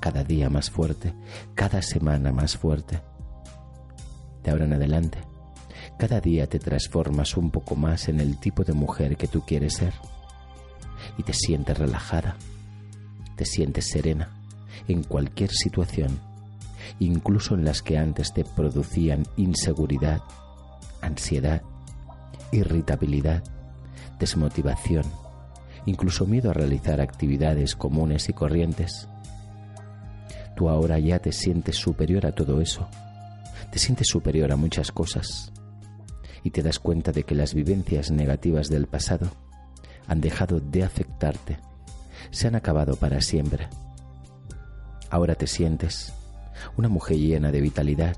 cada 0.00 0.24
día 0.24 0.50
más 0.50 0.70
fuerte, 0.70 1.14
cada 1.54 1.80
semana 1.80 2.32
más 2.32 2.56
fuerte. 2.56 3.00
De 4.42 4.50
ahora 4.50 4.64
en 4.64 4.72
adelante, 4.72 5.20
cada 6.00 6.20
día 6.20 6.48
te 6.48 6.58
transformas 6.58 7.36
un 7.36 7.52
poco 7.52 7.76
más 7.76 8.08
en 8.08 8.18
el 8.18 8.40
tipo 8.40 8.64
de 8.64 8.72
mujer 8.72 9.16
que 9.16 9.28
tú 9.28 9.42
quieres 9.46 9.74
ser 9.74 9.94
y 11.16 11.22
te 11.22 11.32
sientes 11.32 11.78
relajada, 11.78 12.36
te 13.36 13.44
sientes 13.44 13.86
serena, 13.86 14.40
en 14.88 15.02
cualquier 15.02 15.50
situación, 15.50 16.18
incluso 16.98 17.54
en 17.54 17.64
las 17.64 17.82
que 17.82 17.98
antes 17.98 18.32
te 18.32 18.44
producían 18.44 19.24
inseguridad, 19.36 20.20
ansiedad, 21.00 21.62
irritabilidad, 22.52 23.42
desmotivación, 24.18 25.04
incluso 25.86 26.26
miedo 26.26 26.50
a 26.50 26.54
realizar 26.54 27.00
actividades 27.00 27.76
comunes 27.76 28.28
y 28.28 28.32
corrientes. 28.32 29.08
Tú 30.56 30.68
ahora 30.68 30.98
ya 30.98 31.18
te 31.18 31.32
sientes 31.32 31.76
superior 31.76 32.26
a 32.26 32.32
todo 32.32 32.60
eso, 32.60 32.88
te 33.70 33.78
sientes 33.78 34.08
superior 34.08 34.52
a 34.52 34.56
muchas 34.56 34.92
cosas 34.92 35.52
y 36.42 36.50
te 36.50 36.62
das 36.62 36.78
cuenta 36.78 37.10
de 37.10 37.24
que 37.24 37.34
las 37.34 37.54
vivencias 37.54 38.10
negativas 38.10 38.68
del 38.68 38.86
pasado 38.86 39.30
han 40.06 40.20
dejado 40.20 40.60
de 40.60 40.84
afectarte, 40.84 41.58
se 42.30 42.46
han 42.46 42.54
acabado 42.54 42.96
para 42.96 43.20
siempre 43.20 43.68
Ahora 45.14 45.36
te 45.36 45.46
sientes 45.46 46.12
una 46.76 46.88
mujer 46.88 47.18
llena 47.18 47.52
de 47.52 47.60
vitalidad, 47.60 48.16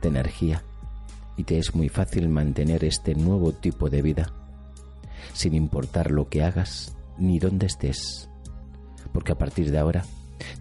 de 0.00 0.08
energía, 0.08 0.62
y 1.36 1.42
te 1.42 1.58
es 1.58 1.74
muy 1.74 1.88
fácil 1.88 2.28
mantener 2.28 2.84
este 2.84 3.16
nuevo 3.16 3.50
tipo 3.50 3.90
de 3.90 4.00
vida, 4.00 4.32
sin 5.32 5.54
importar 5.54 6.12
lo 6.12 6.28
que 6.28 6.44
hagas 6.44 6.94
ni 7.18 7.40
dónde 7.40 7.66
estés, 7.66 8.30
porque 9.12 9.32
a 9.32 9.38
partir 9.38 9.72
de 9.72 9.78
ahora 9.78 10.04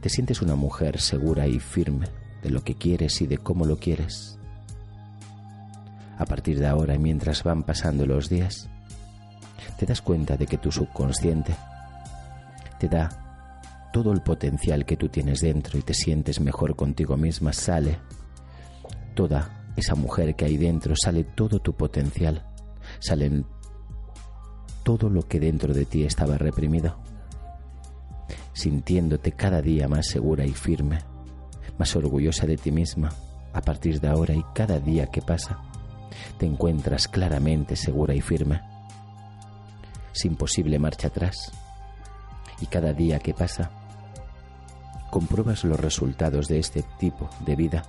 te 0.02 0.10
sientes 0.10 0.42
una 0.42 0.56
mujer 0.56 1.00
segura 1.00 1.46
y 1.48 1.60
firme 1.60 2.08
de 2.42 2.50
lo 2.50 2.64
que 2.64 2.74
quieres 2.74 3.22
y 3.22 3.28
de 3.28 3.38
cómo 3.38 3.64
lo 3.66 3.78
quieres. 3.78 4.40
A 6.18 6.26
partir 6.26 6.58
de 6.58 6.66
ahora, 6.66 6.98
mientras 6.98 7.44
van 7.44 7.62
pasando 7.62 8.08
los 8.08 8.28
días, 8.28 8.68
te 9.78 9.86
das 9.86 10.02
cuenta 10.02 10.36
de 10.36 10.48
que 10.48 10.58
tu 10.58 10.72
subconsciente 10.72 11.56
te 12.80 12.90
da 12.90 13.25
todo 13.96 14.12
el 14.12 14.20
potencial 14.20 14.86
que 14.86 14.98
tú 14.98 15.08
tienes 15.08 15.40
dentro 15.40 15.80
y 15.80 15.82
te 15.82 15.94
sientes 15.94 16.42
mejor 16.42 16.76
contigo 16.76 17.16
misma, 17.16 17.54
sale 17.54 17.98
toda 19.14 19.72
esa 19.78 19.96
mujer 19.96 20.36
que 20.36 20.44
hay 20.44 20.58
dentro, 20.58 20.96
sale 21.02 21.24
todo 21.24 21.60
tu 21.60 21.78
potencial, 21.78 22.46
salen 23.00 23.46
todo 24.84 25.10
lo 25.10 25.22
que 25.22 25.40
dentro 25.40 25.74
de 25.74 25.86
ti 25.86 26.04
estaba 26.04 26.38
reprimido, 26.38 26.98
sintiéndote 28.52 29.32
cada 29.32 29.62
día 29.62 29.88
más 29.88 30.08
segura 30.08 30.46
y 30.46 30.52
firme, 30.52 31.00
más 31.80 31.96
orgullosa 31.96 32.46
de 32.46 32.58
ti 32.58 32.74
misma 32.74 33.14
a 33.54 33.62
partir 33.62 34.02
de 34.02 34.10
ahora 34.10 34.34
y 34.34 34.44
cada 34.54 34.78
día 34.78 35.08
que 35.08 35.22
pasa, 35.22 35.62
te 36.38 36.46
encuentras 36.46 37.08
claramente 37.08 37.78
segura 37.78 38.14
y 38.14 38.20
firme, 38.20 38.60
sin 40.12 40.36
posible 40.36 40.80
marcha 40.80 41.08
atrás. 41.08 41.54
Y 42.60 42.68
cada 42.68 42.94
día 42.94 43.20
que 43.20 43.34
pasa, 43.34 43.70
compruebas 45.16 45.64
los 45.64 45.80
resultados 45.80 46.50
de 46.50 46.60
este 46.60 46.84
tipo 47.00 47.30
de 47.46 47.56
vida 47.56 47.84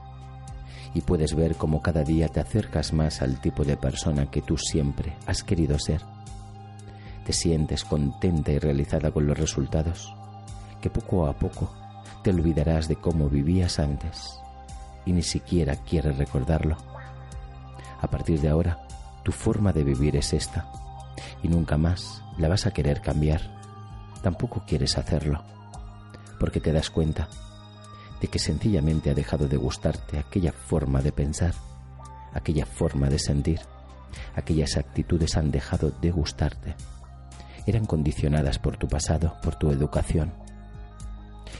y 0.95 1.01
puedes 1.01 1.35
ver 1.35 1.57
cómo 1.57 1.83
cada 1.83 2.05
día 2.05 2.29
te 2.29 2.39
acercas 2.39 2.93
más 2.93 3.21
al 3.21 3.41
tipo 3.41 3.65
de 3.65 3.77
persona 3.77 4.31
que 4.31 4.43
tú 4.43 4.57
siempre 4.57 5.17
has 5.27 5.43
querido 5.43 5.77
ser. 5.81 6.03
Te 7.25 7.33
sientes 7.33 7.83
contenta 7.83 8.53
y 8.53 8.61
realizada 8.61 9.11
con 9.11 9.27
los 9.27 9.37
resultados, 9.37 10.15
que 10.81 10.89
poco 10.89 11.27
a 11.27 11.33
poco 11.33 11.69
te 12.23 12.31
olvidarás 12.31 12.87
de 12.87 12.95
cómo 12.95 13.29
vivías 13.29 13.81
antes 13.81 14.39
y 15.05 15.13
ni 15.13 15.23
siquiera 15.25 15.75
quieres 15.75 16.17
recordarlo. 16.19 16.77
A 18.03 18.07
partir 18.07 18.41
de 18.41 18.51
ahora, 18.51 18.87
tu 19.25 19.33
forma 19.33 19.73
de 19.73 19.83
vivir 19.83 20.15
es 20.15 20.33
esta 20.33 20.71
y 21.43 21.49
nunca 21.49 21.77
más 21.77 22.23
la 22.39 22.47
vas 22.47 22.67
a 22.67 22.71
querer 22.71 23.01
cambiar. 23.01 23.41
Tampoco 24.23 24.63
quieres 24.65 24.97
hacerlo 24.97 25.56
porque 26.39 26.61
te 26.61 26.73
das 26.73 26.91
cuenta 26.91 27.29
de 28.21 28.29
que 28.29 28.39
sencillamente 28.39 29.11
ha 29.11 29.15
dejado 29.15 29.49
de 29.49 29.57
gustarte 29.57 30.19
aquella 30.19 30.53
forma 30.53 31.03
de 31.03 31.13
pensar, 31.13 31.55
aquella 32.33 32.67
forma 32.67 33.09
de 33.09 33.19
sentir, 33.19 33.61
aquellas 34.35 34.77
actitudes 34.77 35.37
han 35.37 35.51
dejado 35.51 35.91
de 35.91 36.11
gustarte. 36.11 36.75
Eran 37.67 37.85
condicionadas 37.85 38.59
por 38.59 38.77
tu 38.77 38.89
pasado, 38.89 39.35
por 39.43 39.57
tu 39.57 39.71
educación. 39.71 40.33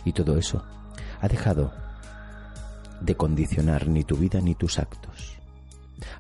Y 0.05 0.13
todo 0.13 0.39
eso 0.39 0.65
ha 1.21 1.29
dejado 1.29 1.73
de 3.01 3.17
condicionar 3.17 3.89
ni 3.89 4.05
tu 4.05 4.17
vida 4.17 4.41
ni 4.41 4.55
tus 4.55 4.79
actos. 4.79 5.37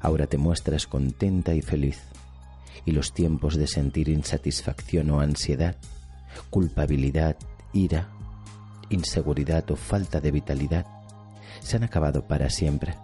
Ahora 0.01 0.27
te 0.27 0.39
muestras 0.39 0.87
contenta 0.87 1.55
y 1.55 1.63
feliz, 1.63 2.03
y 2.85 2.93
los 2.93 3.13
tiempos 3.13 3.57
de 3.57 3.67
sentir 3.67 4.09
insatisfacción 4.09 5.11
o 5.11 5.21
ansiedad, 5.21 5.77
culpabilidad, 6.51 7.37
ira, 7.73 8.09
inseguridad 8.91 9.71
o 9.71 9.77
falta 9.77 10.21
de 10.21 10.31
vitalidad 10.31 10.87
se 11.61 11.77
han 11.77 11.85
acabado 11.85 12.27
para 12.27 12.51
siempre. 12.51 12.95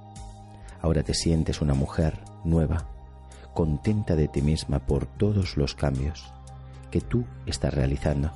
Ahora 0.81 1.03
te 1.03 1.15
sientes 1.15 1.61
una 1.61 1.75
mujer 1.75 2.19
nueva, 2.45 2.89
contenta 3.55 4.17
de 4.17 4.29
ti 4.29 4.43
misma 4.43 4.81
por 4.81 5.07
todos 5.07 5.57
los 5.57 5.75
cambios 5.75 6.33
que 6.91 7.01
tú 7.01 7.25
estás 7.47 7.75
realizando. 7.75 8.31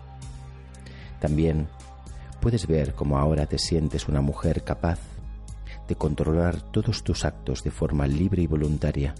También 1.20 1.68
puedes 2.40 2.66
ver 2.66 2.94
cómo 2.94 3.18
ahora 3.18 3.46
te 3.46 3.58
sientes 3.58 4.08
una 4.08 4.20
mujer 4.20 4.62
capaz 4.64 4.98
de 5.88 5.94
controlar 5.94 6.60
todos 6.60 7.04
tus 7.04 7.24
actos 7.24 7.62
de 7.62 7.70
forma 7.70 8.06
libre 8.06 8.42
y 8.42 8.46
voluntaria, 8.46 9.14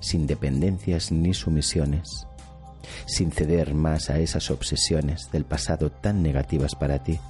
sin 0.00 0.26
dependencias 0.26 1.12
ni 1.12 1.34
sumisiones, 1.34 2.26
sin 3.06 3.30
ceder 3.30 3.74
más 3.74 4.10
a 4.10 4.18
esas 4.18 4.50
obsesiones 4.50 5.30
del 5.30 5.44
pasado 5.44 5.90
tan 5.90 6.22
negativas 6.22 6.74
para 6.74 7.02
ti 7.02 7.20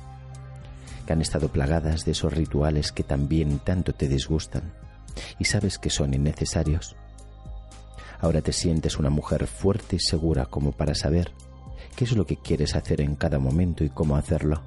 que 1.06 1.12
han 1.12 1.22
estado 1.22 1.48
plagadas 1.48 2.04
de 2.04 2.12
esos 2.12 2.32
rituales 2.32 2.92
que 2.92 3.02
también 3.02 3.58
tanto 3.58 3.92
te 3.92 4.08
disgustan 4.08 4.72
y 5.38 5.44
sabes 5.44 5.78
que 5.78 5.90
son 5.90 6.14
innecesarios. 6.14 6.96
Ahora 8.20 8.40
te 8.40 8.52
sientes 8.52 8.98
una 8.98 9.10
mujer 9.10 9.46
fuerte 9.46 9.96
y 9.96 9.98
segura 9.98 10.46
como 10.46 10.72
para 10.72 10.94
saber 10.94 11.32
qué 11.96 12.04
es 12.04 12.12
lo 12.12 12.24
que 12.24 12.36
quieres 12.36 12.76
hacer 12.76 13.00
en 13.00 13.16
cada 13.16 13.38
momento 13.38 13.84
y 13.84 13.90
cómo 13.90 14.16
hacerlo. 14.16 14.62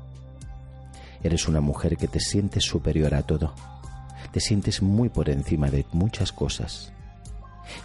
Eres 1.24 1.48
una 1.48 1.62
mujer 1.62 1.98
que 1.98 2.08
te 2.08 2.20
sientes 2.20 2.64
superior 2.64 3.16
a 3.16 3.24
todo, 3.24 3.54
te 4.32 4.40
sientes 4.40 4.82
muy 4.82 5.10
por 5.10 5.30
encima 5.30 5.70
de 5.72 5.86
muchas 5.92 6.32
cosas 6.32 6.92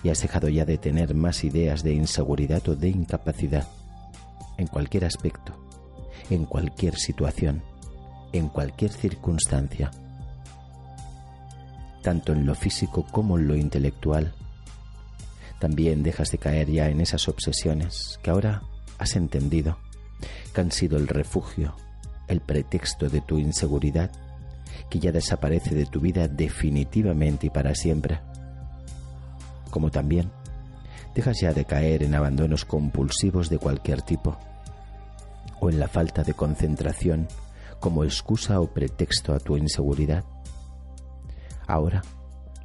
y 0.03 0.11
has 0.11 0.21
dejado 0.21 0.49
ya 0.49 0.65
de 0.65 0.77
tener 0.77 1.15
más 1.15 1.45
ideas 1.45 1.83
de 1.83 1.95
inseguridad 1.95 2.69
o 2.69 2.77
de 2.77 2.89
incapacidad 2.89 3.67
en 4.59 4.67
cualquier 4.67 5.05
aspecto, 5.05 5.55
en 6.29 6.45
cualquier 6.45 6.97
situación 6.99 7.63
en 8.33 8.49
cualquier 8.49 8.93
circunstancia, 8.93 9.91
tanto 12.03 12.33
en 12.33 12.47
lo 12.47 12.55
físico 12.55 13.05
como 13.11 13.39
en 13.39 13.49
lo 13.49 13.57
intelectual. 13.57 14.33
También 15.59 16.03
dejas 16.03 16.31
de 16.31 16.39
caer 16.39 16.71
ya 16.71 16.89
en 16.89 17.01
esas 17.01 17.29
obsesiones 17.29 18.19
que 18.23 18.31
ahora 18.31 18.63
has 18.99 19.17
entendido 19.17 19.79
que 20.55 20.61
han 20.61 20.73
sido 20.73 20.97
el 20.97 21.09
refugio, 21.09 21.75
el 22.29 22.41
pretexto 22.41 23.09
de 23.09 23.21
tu 23.21 23.39
inseguridad, 23.39 24.11
que 24.89 24.99
ya 24.99 25.13
desaparece 25.13 25.75
de 25.75 25.87
tu 25.87 26.01
vida 26.01 26.29
definitivamente 26.29 27.47
y 27.47 27.51
para 27.51 27.75
siempre. 27.75 28.21
Como 29.71 29.91
también 29.91 30.31
dejas 31.15 31.41
ya 31.41 31.53
de 31.53 31.65
caer 31.65 32.03
en 32.03 32.15
abandonos 32.15 32.65
compulsivos 32.65 33.49
de 33.49 33.59
cualquier 33.59 34.03
tipo, 34.03 34.39
o 35.61 35.71
en 35.71 35.79
la 35.79 35.89
falta 35.89 36.23
de 36.23 36.35
concentración 36.35 37.29
como 37.81 38.05
excusa 38.05 38.61
o 38.61 38.73
pretexto 38.73 39.33
a 39.35 39.41
tu 39.41 39.57
inseguridad. 39.57 40.25
Ahora, 41.67 42.03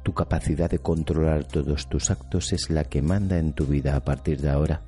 tu 0.02 0.12
capacidad 0.12 0.70
de 0.70 0.78
controlar 0.78 1.44
todos 1.44 1.88
tus 1.88 2.10
actos 2.10 2.52
es 2.52 2.70
la 2.70 2.84
que 2.84 3.02
manda 3.02 3.38
en 3.38 3.52
tu 3.52 3.66
vida 3.66 3.96
a 3.96 4.04
partir 4.04 4.40
de 4.40 4.50
ahora. 4.50 4.82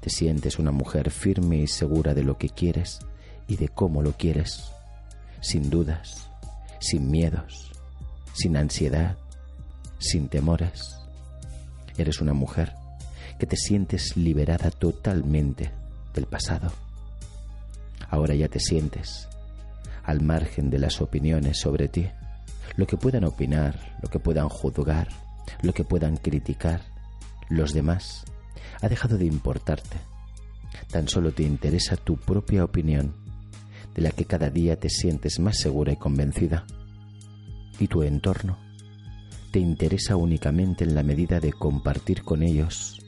Te 0.00 0.10
sientes 0.10 0.58
una 0.58 0.72
mujer 0.72 1.10
firme 1.10 1.58
y 1.58 1.66
segura 1.66 2.12
de 2.12 2.24
lo 2.24 2.36
que 2.36 2.48
quieres 2.48 2.98
y 3.46 3.56
de 3.56 3.68
cómo 3.68 4.02
lo 4.02 4.12
quieres, 4.12 4.72
sin 5.40 5.70
dudas, 5.70 6.30
sin 6.80 7.10
miedos, 7.10 7.72
sin 8.32 8.56
ansiedad, 8.56 9.16
sin 9.98 10.28
temores. 10.28 10.96
Eres 11.96 12.20
una 12.20 12.32
mujer 12.32 12.74
que 13.38 13.46
te 13.46 13.56
sientes 13.56 14.16
liberada 14.16 14.70
totalmente 14.70 15.72
del 16.14 16.26
pasado 16.26 16.72
Ahora 18.10 18.34
ya 18.34 18.48
te 18.48 18.58
sientes 18.58 19.28
al 20.02 20.20
margen 20.20 20.70
de 20.70 20.78
las 20.78 21.00
opiniones 21.00 21.58
sobre 21.60 21.88
ti, 21.88 22.08
lo 22.76 22.86
que 22.86 22.96
puedan 22.96 23.24
opinar, 23.24 23.96
lo 24.02 24.08
que 24.08 24.18
puedan 24.18 24.48
juzgar, 24.48 25.08
lo 25.62 25.72
que 25.72 25.84
puedan 25.84 26.16
criticar, 26.16 26.82
los 27.48 27.72
demás, 27.72 28.24
ha 28.82 28.88
dejado 28.88 29.16
de 29.16 29.26
importarte. 29.26 29.98
Tan 30.90 31.08
solo 31.08 31.32
te 31.32 31.44
interesa 31.44 31.96
tu 31.96 32.16
propia 32.16 32.64
opinión, 32.64 33.14
de 33.94 34.02
la 34.02 34.10
que 34.10 34.24
cada 34.24 34.50
día 34.50 34.78
te 34.78 34.88
sientes 34.88 35.38
más 35.38 35.58
segura 35.58 35.92
y 35.92 35.96
convencida. 35.96 36.64
Y 37.78 37.86
tu 37.86 38.02
entorno 38.02 38.58
te 39.52 39.60
interesa 39.60 40.16
únicamente 40.16 40.84
en 40.84 40.94
la 40.94 41.02
medida 41.02 41.40
de 41.40 41.52
compartir 41.52 42.22
con 42.22 42.42
ellos. 42.42 42.98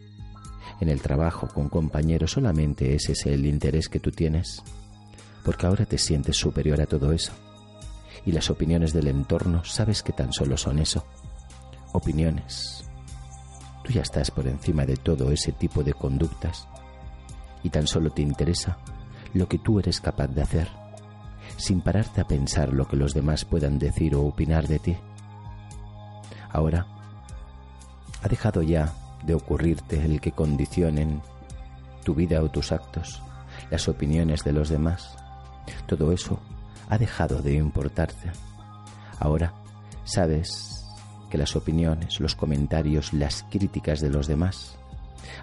En 0.80 0.88
el 0.88 1.00
trabajo, 1.00 1.48
con 1.48 1.68
compañeros, 1.68 2.32
solamente 2.32 2.94
ese 2.94 3.12
es 3.12 3.26
el 3.26 3.46
interés 3.46 3.88
que 3.88 4.00
tú 4.00 4.10
tienes 4.10 4.62
porque 5.44 5.66
ahora 5.66 5.86
te 5.86 5.98
sientes 5.98 6.36
superior 6.36 6.80
a 6.80 6.86
todo 6.86 7.12
eso. 7.12 7.32
Y 8.24 8.32
las 8.32 8.50
opiniones 8.50 8.92
del 8.92 9.08
entorno 9.08 9.64
sabes 9.64 10.02
que 10.02 10.12
tan 10.12 10.32
solo 10.32 10.56
son 10.56 10.78
eso, 10.78 11.04
opiniones. 11.92 12.84
Tú 13.82 13.92
ya 13.92 14.02
estás 14.02 14.30
por 14.30 14.46
encima 14.46 14.86
de 14.86 14.96
todo 14.96 15.32
ese 15.32 15.52
tipo 15.52 15.82
de 15.82 15.92
conductas 15.92 16.68
y 17.64 17.70
tan 17.70 17.86
solo 17.86 18.10
te 18.10 18.22
interesa 18.22 18.78
lo 19.34 19.48
que 19.48 19.58
tú 19.58 19.80
eres 19.80 20.00
capaz 20.00 20.28
de 20.28 20.42
hacer, 20.42 20.68
sin 21.56 21.80
pararte 21.80 22.20
a 22.20 22.26
pensar 22.26 22.72
lo 22.72 22.86
que 22.86 22.96
los 22.96 23.14
demás 23.14 23.44
puedan 23.44 23.78
decir 23.78 24.14
o 24.14 24.22
opinar 24.22 24.68
de 24.68 24.78
ti. 24.78 24.96
Ahora, 26.50 26.86
ha 28.22 28.28
dejado 28.28 28.62
ya 28.62 28.92
de 29.24 29.34
ocurrirte 29.34 30.04
el 30.04 30.20
que 30.20 30.32
condicionen 30.32 31.22
tu 32.04 32.14
vida 32.14 32.42
o 32.42 32.50
tus 32.50 32.72
actos 32.72 33.22
las 33.70 33.88
opiniones 33.88 34.44
de 34.44 34.52
los 34.52 34.68
demás 34.68 35.16
todo 35.86 36.12
eso 36.12 36.40
ha 36.88 36.98
dejado 36.98 37.40
de 37.42 37.54
importarte. 37.54 38.30
Ahora 39.18 39.54
sabes 40.04 40.84
que 41.30 41.38
las 41.38 41.56
opiniones, 41.56 42.20
los 42.20 42.34
comentarios, 42.34 43.12
las 43.12 43.44
críticas 43.44 44.00
de 44.00 44.10
los 44.10 44.26
demás 44.26 44.76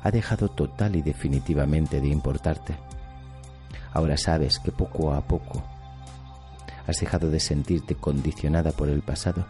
ha 0.03 0.11
dejado 0.11 0.49
total 0.49 0.95
y 0.95 1.01
definitivamente 1.01 1.99
de 1.99 2.07
importarte. 2.07 2.75
Ahora 3.93 4.17
sabes 4.17 4.59
que 4.59 4.71
poco 4.71 5.13
a 5.13 5.21
poco 5.21 5.63
has 6.85 6.99
dejado 6.99 7.29
de 7.29 7.39
sentirte 7.39 7.95
condicionada 7.95 8.71
por 8.71 8.89
el 8.89 9.01
pasado 9.01 9.45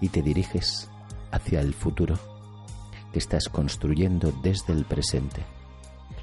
y 0.00 0.08
te 0.08 0.22
diriges 0.22 0.88
hacia 1.30 1.60
el 1.60 1.74
futuro 1.74 2.18
que 3.12 3.18
estás 3.18 3.48
construyendo 3.48 4.32
desde 4.42 4.72
el 4.72 4.84
presente, 4.84 5.42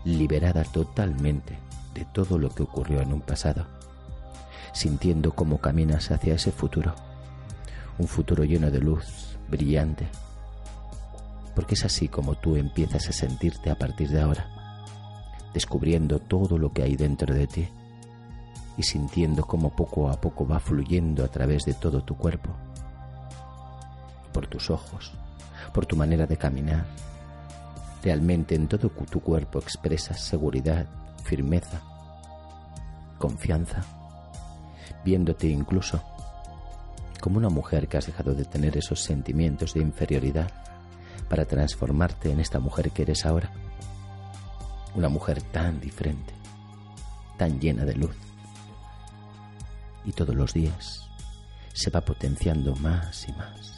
liberada 0.06 0.64
totalmente 0.64 1.58
de 1.94 2.06
todo 2.06 2.38
lo 2.38 2.50
que 2.50 2.64
ocurrió 2.64 3.02
en 3.02 3.14
un 3.14 3.22
pasado, 3.22 3.66
sintiendo 4.74 5.34
cómo 5.34 5.60
caminas 5.60 6.12
hacia 6.12 6.36
ese 6.36 6.52
futuro, 6.52 6.96
un 7.98 8.08
futuro 8.08 8.44
lleno 8.44 8.72
de 8.72 8.80
luz, 8.80 9.38
brillante, 9.50 10.08
porque 11.56 11.76
es 11.76 11.86
así 11.86 12.08
como 12.08 12.36
tú 12.36 12.56
empiezas 12.56 13.08
a 13.10 13.12
sentirte 13.12 13.70
a 13.70 13.76
partir 13.76 14.10
de 14.10 14.22
ahora, 14.22 14.50
descubriendo 15.54 16.20
todo 16.20 16.58
lo 16.58 16.74
que 16.74 16.84
hay 16.84 16.96
dentro 16.96 17.34
de 17.34 17.48
ti 17.48 17.70
y 18.76 18.84
sintiendo 18.84 19.46
cómo 19.46 19.70
poco 19.70 20.10
a 20.10 20.20
poco 20.20 20.48
va 20.48 20.60
fluyendo 20.60 21.24
a 21.24 21.28
través 21.28 21.66
de 21.66 21.76
todo 21.76 22.04
tu 22.04 22.18
cuerpo, 22.18 22.50
por 24.32 24.48
tus 24.48 24.72
ojos, 24.72 25.12
por 25.74 25.86
tu 25.86 25.96
manera 25.96 26.26
de 26.26 26.38
caminar. 26.38 26.86
Realmente 28.04 28.56
en 28.56 28.68
todo 28.68 28.90
tu 28.90 29.20
cuerpo 29.20 29.60
expresas 29.60 30.20
seguridad, 30.20 30.88
firmeza, 31.24 31.82
confianza, 33.18 33.84
viéndote 35.04 35.48
incluso 35.48 36.02
como 37.22 37.38
una 37.38 37.50
mujer 37.50 37.88
que 37.88 37.98
has 37.98 38.06
dejado 38.06 38.34
de 38.34 38.44
tener 38.44 38.78
esos 38.78 39.00
sentimientos 39.00 39.74
de 39.74 39.82
inferioridad 39.82 40.52
para 41.30 41.46
transformarte 41.46 42.32
en 42.32 42.42
esta 42.42 42.60
mujer 42.60 42.92
que 42.92 43.04
eres 43.04 43.26
ahora. 43.26 43.50
Una 44.94 45.08
mujer 45.10 45.42
tan 45.42 45.80
diferente, 45.80 46.34
tan 47.38 47.60
llena 47.60 47.86
de 47.86 47.96
luz. 47.96 48.16
Y 50.04 50.12
todos 50.12 50.36
los 50.36 50.54
días 50.54 51.10
se 51.74 51.90
va 51.90 52.02
potenciando 52.02 52.76
más 52.76 53.28
y 53.28 53.32
más. 53.32 53.73